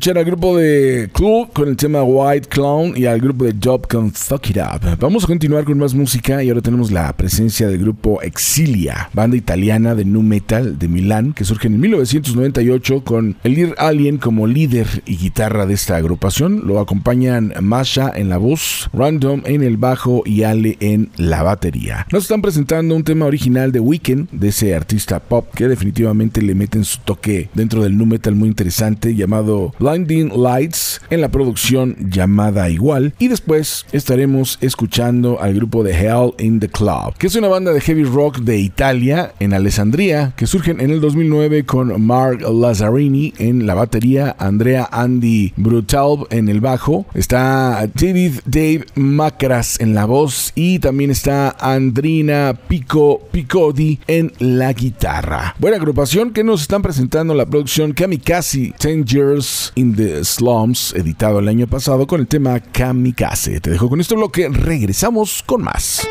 escuchar 0.02 0.18
al 0.18 0.24
grupo 0.24 0.56
de 0.56 1.10
Club 1.12 1.52
con 1.52 1.68
el 1.68 1.76
tema 1.76 2.02
White 2.02 2.48
Clown 2.48 2.94
y 2.96 3.06
al 3.06 3.20
grupo 3.20 3.44
de 3.44 3.54
Job 3.62 3.86
con 3.86 4.10
Fuck 4.10 4.50
It 4.50 4.56
Up. 4.56 4.98
Vamos 4.98 5.22
a 5.22 5.26
continuar 5.28 5.62
con 5.62 5.78
más 5.78 5.94
música 5.94 6.42
y 6.42 6.48
ahora 6.48 6.60
tenemos 6.60 6.90
la 6.90 7.12
presencia 7.12 7.68
del 7.68 7.78
grupo 7.78 8.20
Exilia, 8.20 9.10
banda 9.12 9.36
italiana 9.36 9.94
de 9.94 10.04
nu 10.04 10.22
metal 10.22 10.76
de 10.76 10.88
Milán 10.88 11.32
que 11.32 11.44
surge 11.44 11.68
en 11.68 11.78
1998 11.78 13.04
con 13.04 13.36
el 13.44 13.54
líder 13.54 13.76
Alien 13.78 14.18
como 14.18 14.48
líder 14.48 14.88
y 15.06 15.18
guitarra 15.18 15.66
de 15.66 15.74
esta 15.74 15.94
agrupación. 15.94 16.66
Lo 16.66 16.80
acompañan 16.80 17.52
Masha 17.60 18.10
en 18.12 18.28
la 18.28 18.38
voz, 18.38 18.90
Random 18.92 19.42
en 19.44 19.62
el 19.62 19.76
bajo 19.76 20.24
y 20.26 20.42
Ale 20.42 20.78
en 20.80 21.10
la 21.16 21.44
batería. 21.44 22.08
Nos 22.10 22.24
están 22.24 22.42
presentando 22.42 22.96
un 22.96 23.04
tema 23.04 23.26
original 23.26 23.70
de 23.70 23.78
Weekend 23.78 24.30
de 24.32 24.48
ese 24.48 24.74
artista 24.74 25.20
pop 25.20 25.46
que 25.54 25.68
definitivamente 25.68 26.42
le 26.42 26.56
meten 26.56 26.82
su 26.82 26.98
toque 26.98 27.50
dentro 27.54 27.84
del 27.84 27.96
nu 27.96 28.04
metal 28.04 28.34
muy 28.34 28.48
interesante 28.48 29.14
llamado 29.14 29.72
Blinding 29.92 30.32
Lights 30.34 31.00
en 31.10 31.20
la 31.20 31.30
producción 31.30 31.96
llamada 32.10 32.70
igual. 32.70 33.14
Y 33.18 33.28
después 33.28 33.84
estaremos 33.92 34.58
escuchando 34.60 35.40
al 35.40 35.54
grupo 35.54 35.82
de 35.84 35.92
Hell 35.92 36.32
in 36.38 36.60
the 36.60 36.68
Club 36.68 37.14
que 37.18 37.26
es 37.26 37.36
una 37.36 37.48
banda 37.48 37.72
de 37.72 37.80
heavy 37.80 38.04
rock 38.04 38.38
de 38.38 38.58
Italia 38.58 39.32
en 39.40 39.54
Alessandria 39.54 40.32
que 40.36 40.46
surgen 40.46 40.80
en 40.80 40.90
el 40.90 41.00
2009 41.00 41.64
con 41.64 42.04
Mark 42.04 42.40
Lazzarini 42.40 43.34
en 43.38 43.66
la 43.66 43.74
batería 43.74 44.34
Andrea 44.38 44.88
Andy 44.90 45.52
Brutal 45.56 46.26
en 46.30 46.48
el 46.48 46.60
bajo 46.60 47.06
está 47.14 47.88
David 47.94 48.40
Dave 48.46 48.86
Macras 48.94 49.80
en 49.80 49.94
la 49.94 50.04
voz 50.04 50.52
y 50.54 50.78
también 50.78 51.10
está 51.10 51.56
Andrina 51.58 52.58
Pico 52.68 53.20
Picodi 53.30 53.98
en 54.06 54.32
la 54.38 54.72
guitarra. 54.72 55.54
Buena 55.58 55.76
agrupación 55.76 56.32
que 56.32 56.44
nos 56.44 56.62
están 56.62 56.82
presentando 56.82 57.34
la 57.34 57.46
producción 57.46 57.92
Kamikaze 57.92 58.74
10 58.80 59.04
Years 59.04 59.72
in 59.74 59.81
the 59.90 60.24
Slums, 60.24 60.94
editado 60.94 61.40
el 61.40 61.48
año 61.48 61.66
pasado 61.66 62.06
con 62.06 62.20
el 62.20 62.28
tema 62.28 62.60
Kamikaze. 62.60 63.60
Te 63.60 63.70
dejo 63.70 63.88
con 63.88 64.00
este 64.00 64.14
bloque, 64.14 64.48
regresamos 64.48 65.42
con 65.42 65.62
más. 65.62 66.06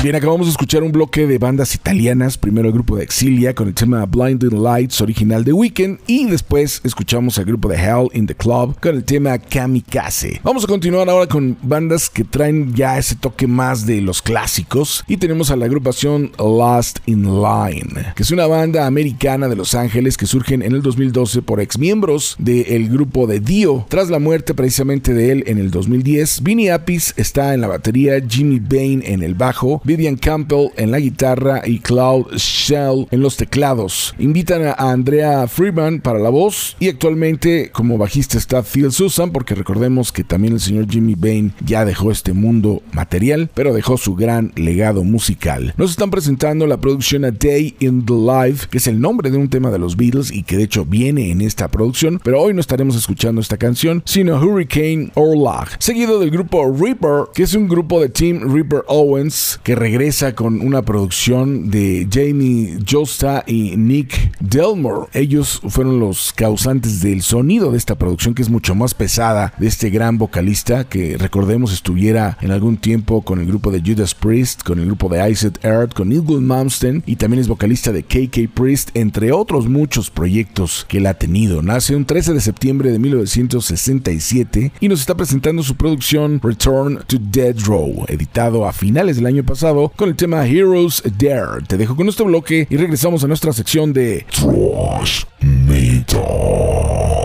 Bien, 0.00 0.14
acabamos 0.14 0.46
de 0.46 0.52
escuchar 0.52 0.84
un 0.84 0.92
bloque 0.92 1.26
de 1.26 1.38
bandas 1.38 1.74
italianas. 1.74 2.38
Primero 2.38 2.68
el 2.68 2.72
grupo 2.72 2.96
de 2.96 3.02
Exilia 3.02 3.52
con 3.52 3.66
el 3.66 3.74
tema 3.74 4.06
Blinding 4.06 4.62
Lights, 4.62 5.00
original 5.00 5.42
de 5.42 5.52
Weekend. 5.52 5.98
Y 6.06 6.26
después 6.26 6.80
escuchamos 6.84 7.36
al 7.36 7.46
grupo 7.46 7.68
de 7.68 7.74
Hell 7.74 8.08
in 8.12 8.28
the 8.28 8.34
Club 8.36 8.78
con 8.80 8.94
el 8.94 9.02
tema 9.02 9.36
Kamikaze. 9.38 10.40
Vamos 10.44 10.62
a 10.62 10.68
continuar 10.68 11.08
ahora 11.08 11.26
con 11.26 11.58
bandas 11.62 12.08
que 12.08 12.22
traen 12.22 12.76
ya 12.76 12.96
ese 12.96 13.16
toque 13.16 13.48
más 13.48 13.86
de 13.86 14.00
los 14.00 14.22
clásicos. 14.22 15.02
Y 15.08 15.16
tenemos 15.16 15.50
a 15.50 15.56
la 15.56 15.64
agrupación 15.64 16.30
Last 16.38 17.00
in 17.06 17.24
Line, 17.42 18.12
que 18.14 18.22
es 18.22 18.30
una 18.30 18.46
banda 18.46 18.86
americana 18.86 19.48
de 19.48 19.56
Los 19.56 19.74
Ángeles 19.74 20.16
que 20.16 20.26
surgen 20.26 20.62
en 20.62 20.76
el 20.76 20.82
2012 20.82 21.42
por 21.42 21.60
ex 21.60 21.76
miembros 21.76 22.36
del 22.38 22.88
grupo 22.88 23.26
de 23.26 23.40
Dio. 23.40 23.84
Tras 23.88 24.10
la 24.10 24.20
muerte 24.20 24.54
precisamente 24.54 25.12
de 25.12 25.32
él 25.32 25.44
en 25.48 25.58
el 25.58 25.72
2010, 25.72 26.44
Vinny 26.44 26.68
Appice 26.68 27.14
está 27.16 27.52
en 27.52 27.62
la 27.62 27.66
batería, 27.66 28.22
Jimmy 28.24 28.60
Bain 28.60 29.02
en 29.04 29.24
el 29.24 29.34
bajo. 29.34 29.82
Vivian 29.88 30.16
Campbell 30.16 30.68
en 30.76 30.90
la 30.90 31.00
guitarra 31.00 31.62
y 31.64 31.78
Cloud 31.78 32.34
Shell 32.36 33.06
en 33.10 33.20
los 33.20 33.38
teclados. 33.38 34.14
Invitan 34.18 34.66
a 34.66 34.72
Andrea 34.74 35.48
Freeman 35.48 36.00
para 36.00 36.18
la 36.18 36.28
voz 36.28 36.76
y 36.78 36.90
actualmente 36.90 37.70
como 37.72 37.96
bajista 37.96 38.36
está 38.36 38.62
Phil 38.62 38.92
Susan 38.92 39.30
porque 39.30 39.54
recordemos 39.54 40.12
que 40.12 40.24
también 40.24 40.52
el 40.52 40.60
señor 40.60 40.90
Jimmy 40.90 41.14
Bain 41.14 41.54
ya 41.64 41.86
dejó 41.86 42.10
este 42.10 42.34
mundo 42.34 42.82
material 42.92 43.48
pero 43.54 43.72
dejó 43.72 43.96
su 43.96 44.14
gran 44.14 44.52
legado 44.56 45.04
musical. 45.04 45.72
Nos 45.78 45.92
están 45.92 46.10
presentando 46.10 46.66
la 46.66 46.76
producción 46.76 47.24
A 47.24 47.30
Day 47.30 47.74
in 47.80 48.04
the 48.04 48.12
Life 48.12 48.66
que 48.70 48.76
es 48.76 48.88
el 48.88 49.00
nombre 49.00 49.30
de 49.30 49.38
un 49.38 49.48
tema 49.48 49.70
de 49.70 49.78
los 49.78 49.96
Beatles 49.96 50.30
y 50.30 50.42
que 50.42 50.58
de 50.58 50.64
hecho 50.64 50.84
viene 50.84 51.30
en 51.30 51.40
esta 51.40 51.68
producción 51.68 52.20
pero 52.22 52.42
hoy 52.42 52.52
no 52.52 52.60
estaremos 52.60 52.94
escuchando 52.94 53.40
esta 53.40 53.56
canción 53.56 54.02
sino 54.04 54.38
Hurricane 54.38 55.12
Orlag 55.14 55.70
seguido 55.78 56.20
del 56.20 56.30
grupo 56.30 56.70
Reaper 56.70 57.32
que 57.32 57.44
es 57.44 57.54
un 57.54 57.68
grupo 57.68 58.02
de 58.02 58.10
Team 58.10 58.52
Reaper 58.52 58.82
Owens 58.86 59.58
que 59.62 59.77
regresa 59.78 60.34
con 60.34 60.60
una 60.60 60.82
producción 60.82 61.70
de 61.70 62.08
Jamie 62.10 62.78
Josta 62.88 63.44
y 63.46 63.76
Nick 63.76 64.36
Delmore. 64.40 65.08
Ellos 65.12 65.60
fueron 65.68 66.00
los 66.00 66.32
causantes 66.32 67.00
del 67.00 67.22
sonido 67.22 67.70
de 67.70 67.78
esta 67.78 67.94
producción 67.94 68.34
que 68.34 68.42
es 68.42 68.50
mucho 68.50 68.74
más 68.74 68.94
pesada 68.94 69.52
de 69.58 69.68
este 69.68 69.90
gran 69.90 70.18
vocalista 70.18 70.84
que 70.84 71.16
recordemos 71.16 71.72
estuviera 71.72 72.36
en 72.40 72.50
algún 72.50 72.76
tiempo 72.76 73.22
con 73.22 73.38
el 73.40 73.46
grupo 73.46 73.70
de 73.70 73.80
Judas 73.80 74.14
Priest, 74.14 74.62
con 74.62 74.80
el 74.80 74.86
grupo 74.86 75.08
de 75.08 75.30
Isaac 75.30 75.60
Earth, 75.62 75.94
con 75.94 76.12
Eagle 76.12 76.40
Malmsteen 76.40 77.04
y 77.06 77.16
también 77.16 77.40
es 77.40 77.48
vocalista 77.48 77.92
de 77.92 78.02
KK 78.02 78.52
Priest, 78.52 78.90
entre 78.94 79.30
otros 79.30 79.68
muchos 79.68 80.10
proyectos 80.10 80.86
que 80.88 80.98
él 80.98 81.06
ha 81.06 81.14
tenido. 81.14 81.62
Nace 81.62 81.94
un 81.94 82.04
13 82.04 82.34
de 82.34 82.40
septiembre 82.40 82.90
de 82.90 82.98
1967 82.98 84.72
y 84.80 84.88
nos 84.88 85.00
está 85.00 85.14
presentando 85.14 85.62
su 85.62 85.76
producción 85.76 86.40
Return 86.42 86.98
to 87.06 87.18
Dead 87.20 87.56
Row, 87.64 88.04
editado 88.08 88.66
a 88.66 88.72
finales 88.72 89.16
del 89.16 89.26
año 89.26 89.44
pasado 89.44 89.67
con 89.96 90.08
el 90.08 90.16
tema 90.16 90.46
Heroes 90.46 91.02
Dare. 91.18 91.62
Te 91.66 91.76
dejo 91.76 91.94
con 91.94 92.08
este 92.08 92.22
bloque 92.22 92.66
y 92.70 92.76
regresamos 92.76 93.22
a 93.24 93.26
nuestra 93.26 93.52
sección 93.52 93.92
de 93.92 94.24
Trash 94.30 95.24
Walk 95.40 97.17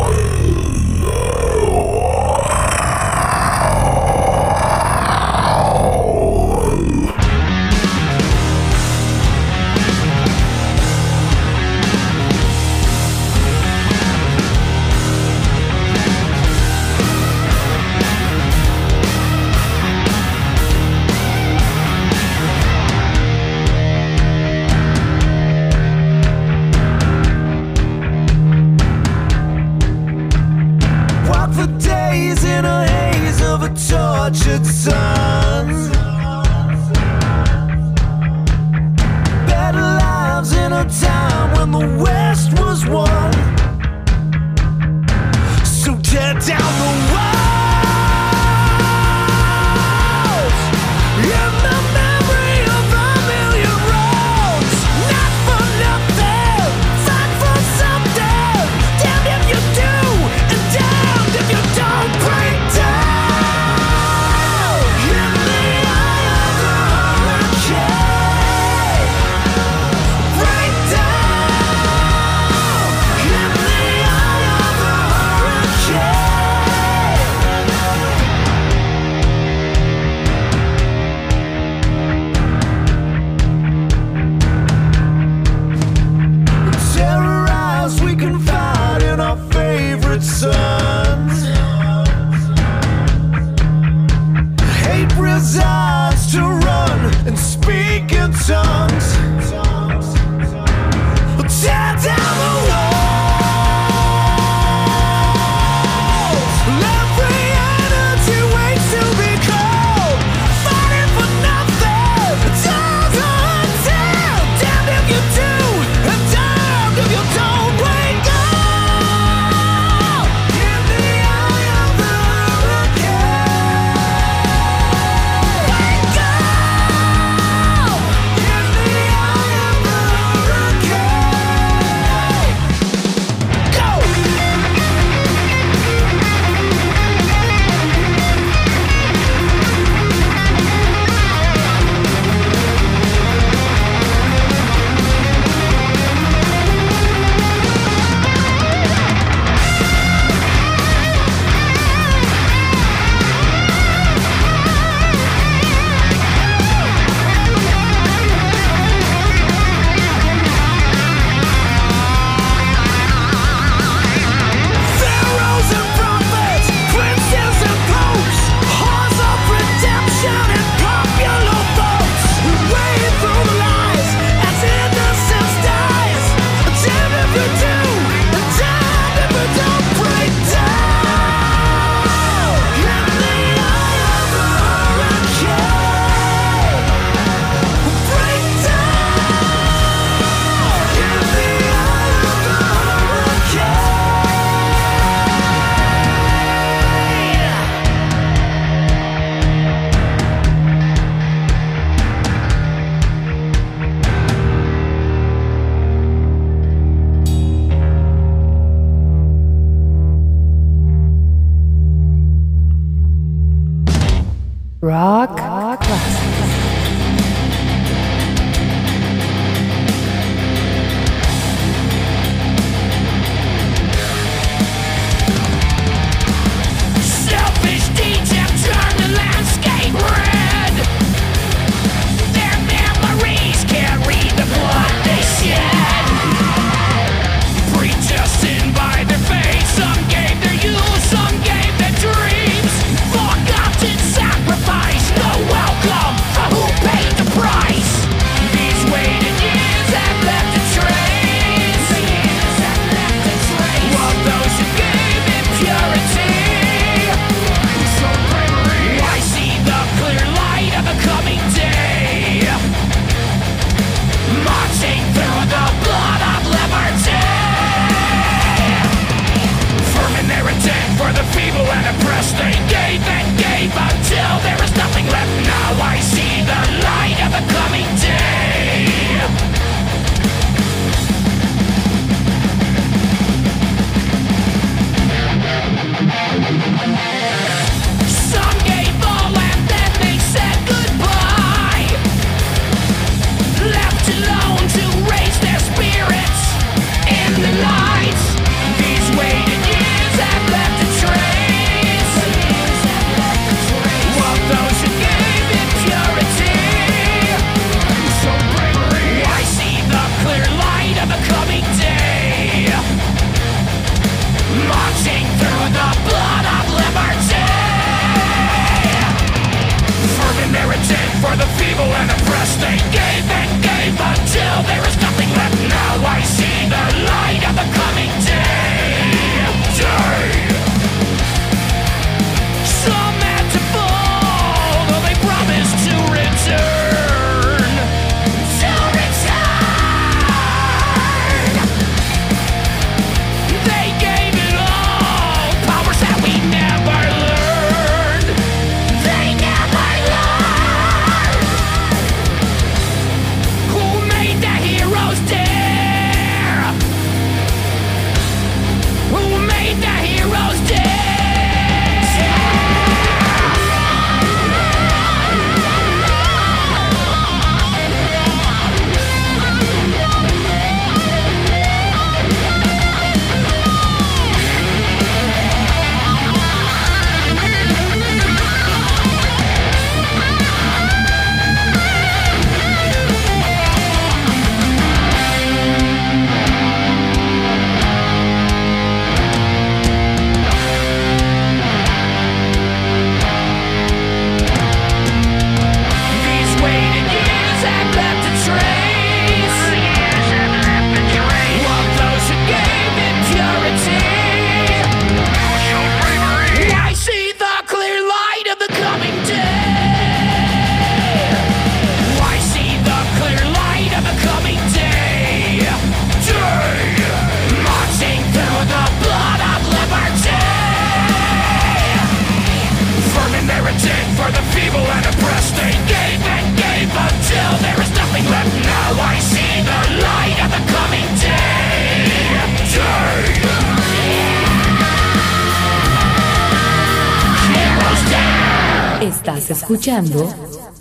tortured 34.33 34.65
sun. 34.65 34.72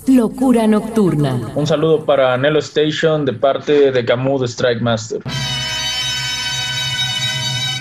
Locura 0.09 0.67
Nocturna. 0.67 1.53
Un 1.55 1.67
saludo 1.67 2.05
para 2.05 2.37
Nelo 2.37 2.59
Station 2.59 3.25
de 3.25 3.33
parte 3.33 3.93
de 3.93 4.05
Camus 4.05 4.43
Strike 4.51 4.83
Master. 4.83 5.21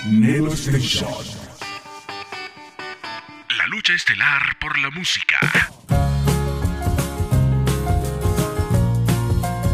Nelo 0.06 0.52
Station. 0.52 1.08
La 3.58 3.66
lucha 3.68 3.94
estelar 3.94 4.42
por 4.60 4.78
la 4.78 4.90
música. 4.90 5.38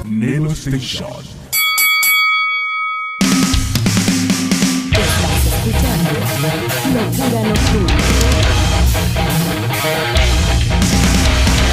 Nelo 0.05 0.51
Station. 0.53 1.09
Locura 6.95 7.43
Nocturna. 7.43 8.58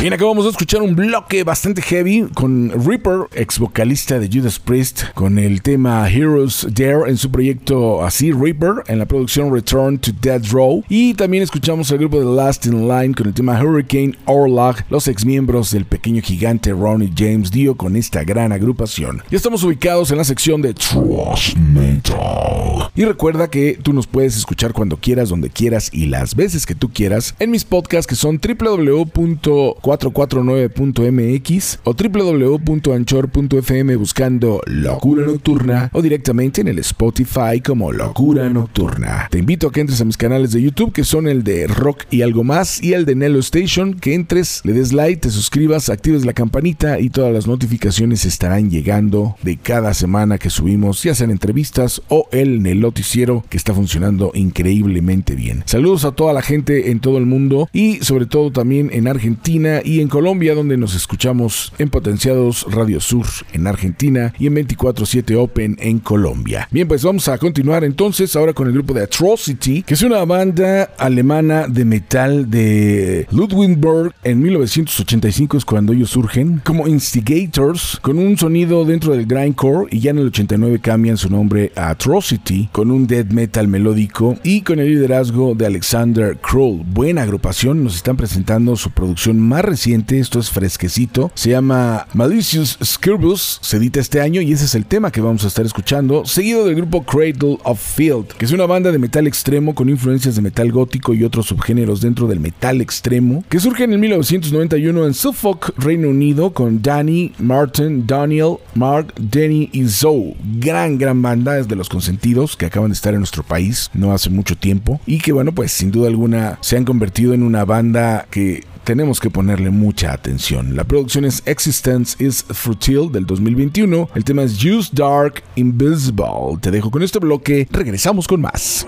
Bien, 0.05 0.13
acabamos 0.13 0.43
de 0.43 0.51
escuchar 0.51 0.83
un 0.83 0.95
bloque 0.95 1.43
bastante 1.43 1.81
heavy 1.81 2.27
con 2.35 2.69
Reaper, 2.85 3.21
ex 3.33 3.57
vocalista 3.57 4.19
de 4.19 4.29
Judas 4.31 4.59
Priest, 4.59 5.05
con 5.15 5.39
el 5.39 5.63
tema 5.63 6.07
Heroes 6.07 6.67
Dare 6.69 7.09
en 7.09 7.17
su 7.17 7.31
proyecto 7.31 8.05
así, 8.05 8.31
Reaper, 8.31 8.83
en 8.85 8.99
la 8.99 9.07
producción 9.07 9.51
Return 9.51 9.97
to 9.97 10.11
Dead 10.21 10.43
Row. 10.51 10.83
Y 10.89 11.15
también 11.15 11.41
escuchamos 11.41 11.91
al 11.91 11.97
grupo 11.97 12.19
The 12.19 12.35
Last 12.35 12.67
in 12.67 12.87
Line 12.87 13.15
con 13.15 13.25
el 13.25 13.33
tema 13.33 13.59
Hurricane 13.59 14.13
Orlog, 14.25 14.75
los 14.91 15.07
ex 15.07 15.25
miembros 15.25 15.71
del 15.71 15.85
pequeño 15.85 16.21
gigante 16.21 16.71
Ronnie 16.71 17.11
James 17.17 17.49
Dio 17.49 17.75
con 17.75 17.95
esta 17.95 18.23
gran 18.23 18.51
agrupación. 18.51 19.23
Ya 19.31 19.37
estamos 19.37 19.63
ubicados 19.63 20.11
en 20.11 20.19
la 20.19 20.23
sección 20.23 20.61
de 20.61 20.75
Trash 20.75 21.55
Metal. 21.55 22.91
Y 22.93 23.05
recuerda 23.05 23.49
que 23.49 23.79
tú 23.81 23.91
nos 23.91 24.05
puedes 24.05 24.37
escuchar 24.37 24.71
cuando 24.71 24.97
quieras, 24.97 25.29
donde 25.29 25.49
quieras 25.49 25.89
y 25.91 26.05
las 26.05 26.35
veces 26.35 26.67
que 26.67 26.75
tú 26.75 26.91
quieras 26.93 27.33
en 27.39 27.49
mis 27.49 27.65
podcasts 27.65 28.05
que 28.05 28.13
son 28.13 28.39
www 28.39 29.94
449.mx 29.99 31.79
o 31.83 31.93
www.anchor.fm 31.93 33.95
buscando 33.95 34.61
Locura 34.65 35.25
Nocturna 35.25 35.89
o 35.93 36.01
directamente 36.01 36.61
en 36.61 36.67
el 36.67 36.79
Spotify 36.79 37.61
como 37.63 37.91
Locura 37.91 38.49
Nocturna. 38.49 39.27
Te 39.29 39.39
invito 39.39 39.67
a 39.67 39.71
que 39.71 39.81
entres 39.81 40.01
a 40.01 40.05
mis 40.05 40.17
canales 40.17 40.51
de 40.51 40.61
YouTube 40.61 40.91
que 40.91 41.03
son 41.03 41.27
el 41.27 41.43
de 41.43 41.67
Rock 41.67 42.03
y 42.11 42.21
algo 42.21 42.43
más 42.43 42.83
y 42.83 42.93
el 42.93 43.05
de 43.05 43.15
Nelo 43.15 43.39
Station, 43.39 43.93
que 43.93 44.13
entres, 44.13 44.61
le 44.63 44.73
des 44.73 44.93
like, 44.93 45.21
te 45.21 45.29
suscribas, 45.29 45.89
actives 45.89 46.25
la 46.25 46.33
campanita 46.33 46.99
y 46.99 47.09
todas 47.09 47.33
las 47.33 47.47
notificaciones 47.47 48.25
estarán 48.25 48.69
llegando 48.69 49.35
de 49.41 49.57
cada 49.57 49.93
semana 49.93 50.37
que 50.37 50.49
subimos, 50.49 51.03
ya 51.03 51.15
sean 51.15 51.31
entrevistas 51.31 52.01
o 52.09 52.27
el 52.31 52.63
Neloticiero 52.63 53.43
que 53.49 53.57
está 53.57 53.73
funcionando 53.73 54.31
increíblemente 54.33 55.35
bien. 55.35 55.63
Saludos 55.65 56.05
a 56.05 56.11
toda 56.11 56.33
la 56.33 56.41
gente 56.41 56.91
en 56.91 56.99
todo 56.99 57.17
el 57.17 57.25
mundo 57.25 57.69
y 57.73 57.97
sobre 58.01 58.25
todo 58.25 58.51
también 58.51 58.89
en 58.93 59.07
Argentina 59.07 59.81
y 59.85 60.01
en 60.01 60.07
Colombia 60.07 60.55
donde 60.55 60.77
nos 60.77 60.95
escuchamos 60.95 61.71
en 61.77 61.89
Potenciados 61.89 62.65
Radio 62.69 62.99
Sur 62.99 63.25
en 63.53 63.67
Argentina 63.67 64.33
y 64.39 64.47
en 64.47 64.55
24/7 64.55 65.35
Open 65.35 65.77
en 65.79 65.99
Colombia. 65.99 66.67
Bien, 66.71 66.87
pues 66.87 67.03
vamos 67.03 67.27
a 67.27 67.37
continuar 67.37 67.83
entonces 67.83 68.35
ahora 68.35 68.53
con 68.53 68.67
el 68.67 68.73
grupo 68.73 68.93
de 68.93 69.03
Atrocity, 69.03 69.83
que 69.83 69.93
es 69.93 70.01
una 70.01 70.25
banda 70.25 70.91
alemana 70.97 71.67
de 71.67 71.85
metal 71.85 72.49
de 72.49 73.27
Ludwigburg 73.31 74.13
en 74.23 74.41
1985 74.41 75.57
es 75.57 75.65
cuando 75.65 75.93
ellos 75.93 76.09
surgen 76.09 76.61
como 76.63 76.87
Instigators 76.87 77.99
con 78.01 78.17
un 78.17 78.37
sonido 78.37 78.85
dentro 78.85 79.13
del 79.13 79.25
grindcore 79.25 79.87
y 79.91 79.99
ya 79.99 80.11
en 80.11 80.19
el 80.19 80.27
89 80.27 80.79
cambian 80.79 81.17
su 81.17 81.29
nombre 81.29 81.71
a 81.75 81.89
Atrocity 81.89 82.69
con 82.71 82.91
un 82.91 83.07
death 83.07 83.31
metal 83.31 83.67
melódico 83.67 84.37
y 84.43 84.61
con 84.61 84.79
el 84.79 84.87
liderazgo 84.87 85.55
de 85.55 85.65
Alexander 85.65 86.37
Kroll. 86.37 86.83
Buena 86.85 87.23
agrupación, 87.23 87.83
nos 87.83 87.95
están 87.95 88.17
presentando 88.17 88.75
su 88.75 88.91
producción 88.91 89.39
más 89.39 89.64
reciente, 89.65 90.19
esto 90.19 90.39
es 90.39 90.49
fresquecito, 90.49 91.31
se 91.35 91.49
llama 91.49 92.07
Malicious 92.13 92.77
Skirbus, 92.83 93.59
se 93.61 93.77
edita 93.77 93.99
este 93.99 94.21
año 94.21 94.41
y 94.41 94.53
ese 94.53 94.65
es 94.65 94.75
el 94.75 94.85
tema 94.85 95.11
que 95.11 95.21
vamos 95.21 95.43
a 95.43 95.47
estar 95.47 95.65
escuchando, 95.65 96.25
seguido 96.25 96.65
del 96.65 96.75
grupo 96.75 97.03
Cradle 97.03 97.57
of 97.63 97.79
Field, 97.79 98.27
que 98.27 98.45
es 98.45 98.51
una 98.51 98.65
banda 98.65 98.91
de 98.91 98.99
metal 98.99 99.27
extremo 99.27 99.75
con 99.75 99.89
influencias 99.89 100.35
de 100.35 100.41
metal 100.41 100.71
gótico 100.71 101.13
y 101.13 101.23
otros 101.23 101.47
subgéneros 101.47 102.01
dentro 102.01 102.27
del 102.27 102.39
metal 102.39 102.81
extremo, 102.81 103.43
que 103.49 103.59
surge 103.59 103.83
en 103.83 103.93
el 103.93 103.99
1991 103.99 105.05
en 105.05 105.13
Suffolk, 105.13 105.73
Reino 105.77 106.09
Unido, 106.09 106.51
con 106.53 106.81
Danny, 106.81 107.33
Martin, 107.39 108.05
Daniel, 108.05 108.57
Mark, 108.73 109.13
Denny 109.17 109.69
y 109.71 109.87
Zoe. 109.87 110.35
Gran, 110.59 110.97
gran 110.97 111.21
banda, 111.21 111.57
es 111.57 111.67
de 111.67 111.75
los 111.75 111.89
consentidos 111.89 112.55
que 112.55 112.65
acaban 112.65 112.91
de 112.91 112.95
estar 112.95 113.13
en 113.13 113.19
nuestro 113.19 113.43
país 113.43 113.89
no 113.93 114.13
hace 114.13 114.29
mucho 114.29 114.55
tiempo 114.55 114.99
y 115.05 115.19
que 115.19 115.31
bueno, 115.31 115.53
pues 115.53 115.71
sin 115.71 115.91
duda 115.91 116.07
alguna 116.07 116.57
se 116.61 116.77
han 116.77 116.85
convertido 116.85 117.33
en 117.33 117.43
una 117.43 117.65
banda 117.65 118.27
que 118.29 118.63
tenemos 118.85 119.19
que 119.19 119.29
ponerle 119.29 119.71
mucha 119.71 120.13
atención. 120.13 120.75
La 120.75 120.83
producción 120.83 121.25
es 121.25 121.41
Existence 121.45 122.23
is 122.23 122.43
Futile 122.43 123.09
del 123.11 123.25
2021. 123.25 124.09
El 124.13 124.23
tema 124.23 124.43
es 124.43 124.63
Use 124.63 124.91
Dark 124.93 125.43
Invisible. 125.55 126.57
Te 126.61 126.71
dejo 126.71 126.91
con 126.91 127.01
este 127.01 127.19
bloque. 127.19 127.67
Regresamos 127.71 128.27
con 128.27 128.41
más. 128.41 128.87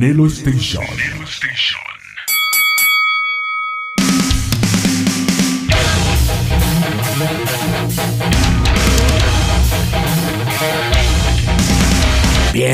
Nelo 0.00 0.30
Station. 0.30 1.89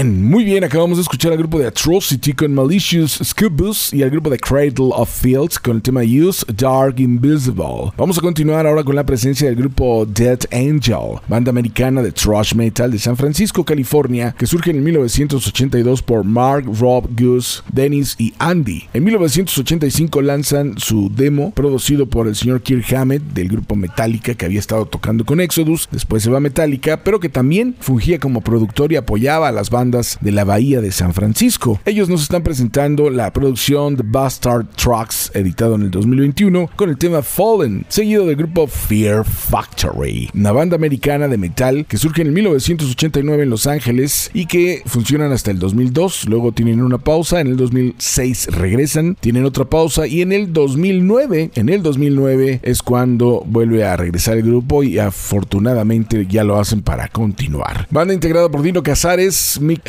Muy 0.06 0.44
bien, 0.44 0.62
acabamos 0.62 0.98
de 0.98 1.02
escuchar 1.02 1.32
al 1.32 1.38
grupo 1.38 1.58
de 1.58 1.66
Atrocity 1.66 2.32
con 2.32 2.54
Malicious 2.54 3.18
Scubus 3.24 3.92
y 3.92 4.04
al 4.04 4.10
grupo 4.10 4.30
de 4.30 4.38
Cradle 4.38 4.90
of 4.92 5.10
Fields 5.10 5.58
con 5.58 5.74
el 5.74 5.82
tema 5.82 6.02
Use 6.02 6.46
Dark 6.56 7.00
Invisible. 7.00 7.90
Vamos 7.96 8.16
a 8.16 8.20
continuar 8.20 8.68
ahora 8.68 8.84
con 8.84 8.94
la 8.94 9.04
presencia 9.04 9.48
del 9.48 9.56
grupo 9.56 10.06
Dead 10.06 10.38
Angel, 10.52 11.18
banda 11.26 11.50
americana 11.50 12.02
de 12.02 12.12
thrash 12.12 12.54
metal 12.54 12.92
de 12.92 13.00
San 13.00 13.16
Francisco, 13.16 13.64
California, 13.64 14.32
que 14.38 14.46
surge 14.46 14.70
en 14.70 14.84
1982 14.84 16.02
por 16.02 16.22
Mark, 16.22 16.66
Rob, 16.78 17.08
Goose, 17.10 17.62
Dennis 17.72 18.14
y 18.16 18.32
Andy. 18.38 18.84
En 18.92 19.02
1985 19.02 20.22
lanzan 20.22 20.78
su 20.78 21.10
demo, 21.12 21.50
producido 21.50 22.06
por 22.06 22.28
el 22.28 22.36
señor 22.36 22.62
Kirk 22.62 22.94
Hammett 22.94 23.22
del 23.22 23.48
grupo 23.48 23.74
Metallica, 23.74 24.34
que 24.34 24.44
había 24.44 24.60
estado 24.60 24.86
tocando 24.86 25.24
con 25.24 25.40
Exodus, 25.40 25.88
después 25.90 26.22
se 26.22 26.30
va 26.30 26.36
a 26.36 26.40
Metallica, 26.40 27.02
pero 27.02 27.18
que 27.18 27.28
también 27.28 27.74
fungía 27.80 28.20
como 28.20 28.40
productor 28.40 28.92
y 28.92 28.96
apoyaba 28.96 29.48
a 29.48 29.52
las 29.52 29.68
bandas 29.68 29.95
de 29.96 30.32
la 30.32 30.44
Bahía 30.44 30.80
de 30.80 30.92
San 30.92 31.14
Francisco. 31.14 31.80
Ellos 31.86 32.08
nos 32.08 32.22
están 32.22 32.42
presentando 32.42 33.08
la 33.08 33.32
producción 33.32 33.96
The 33.96 34.02
Bastard 34.04 34.66
Trucks, 34.76 35.30
editado 35.34 35.76
en 35.76 35.82
el 35.82 35.90
2021, 35.90 36.70
con 36.76 36.90
el 36.90 36.98
tema 36.98 37.22
Fallen, 37.22 37.86
seguido 37.88 38.26
del 38.26 38.36
grupo 38.36 38.66
Fear 38.66 39.24
Factory, 39.24 40.28
una 40.34 40.52
banda 40.52 40.76
americana 40.76 41.28
de 41.28 41.38
metal 41.38 41.86
que 41.86 41.96
surge 41.96 42.22
en 42.22 42.34
1989 42.34 43.44
en 43.44 43.50
Los 43.50 43.66
Ángeles 43.66 44.30
y 44.34 44.46
que 44.46 44.82
funcionan 44.84 45.32
hasta 45.32 45.50
el 45.50 45.58
2002, 45.58 46.28
luego 46.28 46.52
tienen 46.52 46.82
una 46.82 46.98
pausa, 46.98 47.40
en 47.40 47.46
el 47.46 47.56
2006 47.56 48.48
regresan, 48.52 49.16
tienen 49.18 49.44
otra 49.44 49.64
pausa 49.64 50.06
y 50.06 50.20
en 50.20 50.32
el 50.32 50.52
2009, 50.52 51.52
en 51.54 51.68
el 51.70 51.82
2009 51.82 52.60
es 52.62 52.82
cuando 52.82 53.42
vuelve 53.46 53.84
a 53.84 53.96
regresar 53.96 54.36
el 54.36 54.42
grupo 54.42 54.82
y 54.82 54.98
afortunadamente 54.98 56.26
ya 56.28 56.44
lo 56.44 56.58
hacen 56.58 56.82
para 56.82 57.08
continuar. 57.08 57.86
Banda 57.90 58.12
integrada 58.12 58.50
por 58.50 58.62
Dino 58.62 58.82
Casares, 58.82 59.58
Mick 59.60 59.85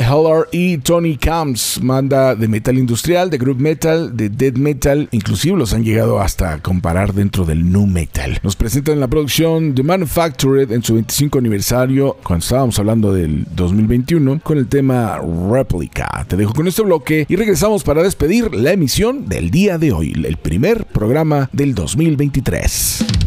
Y 0.52 0.78
Tony 0.78 1.16
Camps, 1.16 1.80
banda 1.82 2.34
de 2.34 2.48
metal 2.48 2.78
industrial, 2.78 3.30
de 3.30 3.38
group 3.38 3.60
metal, 3.60 4.16
de 4.16 4.28
death 4.28 4.56
metal, 4.56 5.08
inclusive 5.12 5.56
los 5.56 5.72
han 5.74 5.84
llegado 5.84 6.20
hasta 6.20 6.60
comparar 6.62 7.12
dentro 7.12 7.44
del 7.44 7.70
nu 7.70 7.86
metal. 7.86 8.38
Nos 8.42 8.56
presentan 8.56 8.94
en 8.94 9.00
la 9.00 9.08
producción 9.08 9.74
The 9.74 9.82
Manufactured 9.82 10.72
en 10.72 10.82
su 10.82 10.94
25 10.94 11.38
aniversario, 11.38 12.16
cuando 12.22 12.42
estábamos 12.42 12.78
hablando 12.78 13.12
del 13.12 13.46
2021, 13.54 14.40
con 14.42 14.58
el 14.58 14.68
tema 14.68 15.20
Replica. 15.50 16.24
Te 16.28 16.36
dejo 16.36 16.54
con 16.54 16.66
este 16.66 16.82
bloque 16.82 17.26
y 17.28 17.36
regresamos 17.36 17.84
para 17.84 18.02
despedir 18.02 18.54
la 18.54 18.72
emisión 18.72 19.28
del 19.28 19.50
día 19.50 19.78
de 19.78 19.92
hoy, 19.92 20.12
el 20.24 20.36
primer 20.36 20.86
programa 20.86 21.50
del 21.52 21.74
2023. 21.74 23.17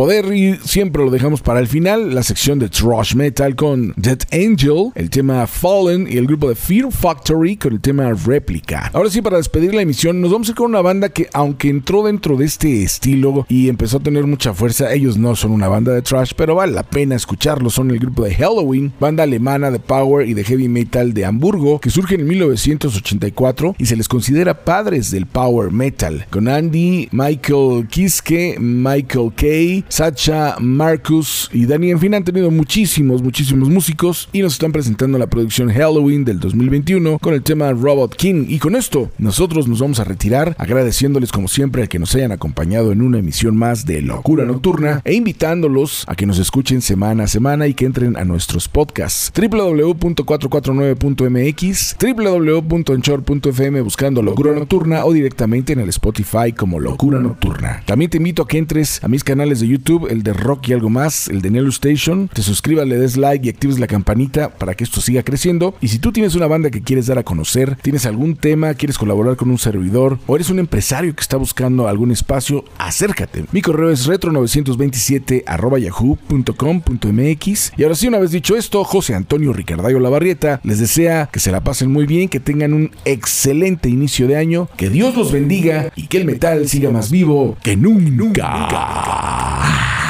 Poder 0.00 0.32
y 0.32 0.56
siempre 0.64 1.04
lo 1.04 1.10
dejamos 1.10 1.42
para 1.42 1.60
el 1.60 1.66
final, 1.66 2.14
la 2.14 2.22
sección 2.22 2.58
de 2.58 2.70
thrash 2.70 3.14
metal 3.14 3.54
con 3.54 3.92
Dead 3.98 4.20
Angel, 4.32 4.92
el 4.94 5.10
tema 5.10 5.46
Fallen 5.46 6.08
y 6.10 6.16
el 6.16 6.26
grupo 6.26 6.48
de 6.48 6.54
Fear 6.54 6.90
Factory 6.90 7.58
con 7.58 7.74
el 7.74 7.82
tema 7.82 8.10
Replica. 8.14 8.90
Ahora 8.94 9.10
sí, 9.10 9.20
para 9.20 9.36
despedir 9.36 9.74
la 9.74 9.82
emisión, 9.82 10.22
nos 10.22 10.32
vamos 10.32 10.50
con 10.52 10.70
una 10.70 10.80
banda 10.80 11.10
que 11.10 11.28
aunque 11.34 11.68
entró 11.68 12.02
dentro 12.02 12.38
de 12.38 12.46
este 12.46 12.82
estilo 12.82 13.44
y 13.50 13.68
empezó 13.68 13.98
a 13.98 14.02
tener 14.02 14.26
mucha 14.26 14.54
fuerza, 14.54 14.90
ellos 14.90 15.18
no 15.18 15.36
son 15.36 15.50
una 15.50 15.68
banda 15.68 15.92
de 15.92 16.00
thrash, 16.00 16.32
pero 16.34 16.54
vale 16.54 16.72
la 16.72 16.82
pena 16.82 17.14
escucharlos. 17.14 17.74
Son 17.74 17.90
el 17.90 17.98
grupo 17.98 18.24
de 18.24 18.34
Halloween, 18.34 18.94
banda 18.98 19.24
alemana 19.24 19.70
de 19.70 19.80
power 19.80 20.26
y 20.26 20.32
de 20.32 20.44
heavy 20.44 20.70
metal 20.70 21.12
de 21.12 21.26
Hamburgo, 21.26 21.78
que 21.78 21.90
surge 21.90 22.14
en 22.14 22.26
1984 22.26 23.76
y 23.76 23.84
se 23.84 23.96
les 23.96 24.08
considera 24.08 24.64
padres 24.64 25.10
del 25.10 25.26
power 25.26 25.70
metal, 25.70 26.24
con 26.30 26.48
Andy, 26.48 27.10
Michael 27.12 27.86
Kiske, 27.90 28.56
Michael 28.58 29.32
Kay, 29.36 29.84
Sacha, 29.90 30.56
Marcus 30.60 31.50
y 31.52 31.66
Dani. 31.66 31.90
En 31.90 31.98
fin, 31.98 32.14
han 32.14 32.24
tenido 32.24 32.50
muchísimos, 32.50 33.22
muchísimos 33.22 33.68
músicos 33.68 34.28
y 34.32 34.40
nos 34.40 34.52
están 34.52 34.70
presentando 34.70 35.18
la 35.18 35.26
producción 35.26 35.68
Halloween 35.68 36.24
del 36.24 36.38
2021 36.38 37.18
con 37.18 37.34
el 37.34 37.42
tema 37.42 37.72
Robot 37.72 38.14
King. 38.14 38.44
Y 38.48 38.60
con 38.60 38.76
esto, 38.76 39.10
nosotros 39.18 39.66
nos 39.66 39.80
vamos 39.80 39.98
a 39.98 40.04
retirar 40.04 40.54
agradeciéndoles 40.58 41.32
como 41.32 41.48
siempre 41.48 41.82
a 41.82 41.88
que 41.88 41.98
nos 41.98 42.14
hayan 42.14 42.30
acompañado 42.30 42.92
en 42.92 43.02
una 43.02 43.18
emisión 43.18 43.56
más 43.56 43.84
de 43.84 44.00
Locura 44.00 44.44
Nocturna 44.44 45.02
e 45.04 45.14
invitándolos 45.14 46.04
a 46.06 46.14
que 46.14 46.26
nos 46.26 46.38
escuchen 46.38 46.82
semana 46.82 47.24
a 47.24 47.26
semana 47.26 47.66
y 47.66 47.74
que 47.74 47.84
entren 47.84 48.16
a 48.16 48.24
nuestros 48.24 48.68
podcasts 48.68 49.32
www.449.mx, 49.34 51.96
www.enchor.fm 52.00 53.80
buscando 53.80 54.22
Locura 54.22 54.52
Nocturna 54.52 55.04
o 55.04 55.12
directamente 55.12 55.72
en 55.72 55.80
el 55.80 55.88
Spotify 55.88 56.52
como 56.56 56.78
Locura 56.78 57.18
Nocturna. 57.18 57.82
También 57.86 58.08
te 58.08 58.18
invito 58.18 58.42
a 58.42 58.48
que 58.48 58.58
entres 58.58 59.02
a 59.02 59.08
mis 59.08 59.24
canales 59.24 59.58
de 59.60 59.66
YouTube, 59.66 59.79
el 60.08 60.22
de 60.22 60.32
Rock 60.32 60.68
y 60.68 60.72
algo 60.72 60.90
más, 60.90 61.28
el 61.28 61.42
de 61.42 61.50
Nelo 61.50 61.70
Station. 61.70 62.28
Te 62.28 62.42
suscribas, 62.42 62.86
le 62.86 62.98
des 62.98 63.16
like 63.16 63.46
y 63.46 63.50
actives 63.50 63.78
la 63.78 63.86
campanita 63.86 64.50
para 64.50 64.74
que 64.74 64.84
esto 64.84 65.00
siga 65.00 65.22
creciendo. 65.22 65.74
Y 65.80 65.88
si 65.88 65.98
tú 65.98 66.12
tienes 66.12 66.34
una 66.34 66.46
banda 66.46 66.70
que 66.70 66.82
quieres 66.82 67.06
dar 67.06 67.18
a 67.18 67.22
conocer, 67.22 67.76
tienes 67.82 68.06
algún 68.06 68.36
tema, 68.36 68.74
quieres 68.74 68.98
colaborar 68.98 69.36
con 69.36 69.50
un 69.50 69.58
servidor 69.58 70.18
o 70.26 70.36
eres 70.36 70.50
un 70.50 70.58
empresario 70.58 71.14
que 71.14 71.20
está 71.22 71.36
buscando 71.36 71.88
algún 71.88 72.10
espacio, 72.10 72.64
acércate. 72.78 73.44
Mi 73.52 73.62
correo 73.62 73.90
es 73.90 74.06
retro927 74.06 75.44
yahoo.com.mx. 75.80 77.72
Y 77.76 77.82
ahora 77.82 77.94
sí, 77.94 78.08
una 78.08 78.18
vez 78.18 78.30
dicho 78.30 78.56
esto, 78.56 78.84
José 78.84 79.14
Antonio 79.14 79.52
Ricardayo 79.52 79.98
Lavarrieta 79.98 80.60
les 80.62 80.78
desea 80.78 81.28
que 81.32 81.40
se 81.40 81.52
la 81.52 81.62
pasen 81.62 81.90
muy 81.90 82.06
bien, 82.06 82.28
que 82.28 82.40
tengan 82.40 82.74
un 82.74 82.90
excelente 83.04 83.88
inicio 83.88 84.26
de 84.26 84.36
año, 84.36 84.68
que 84.76 84.90
Dios 84.90 85.16
los 85.16 85.32
bendiga 85.32 85.92
y 85.96 86.06
que 86.06 86.18
el 86.18 86.24
metal 86.24 86.68
siga 86.68 86.90
más 86.90 87.10
vivo 87.10 87.56
que 87.62 87.76
nunca. 87.76 89.69
Ah. 89.72 90.09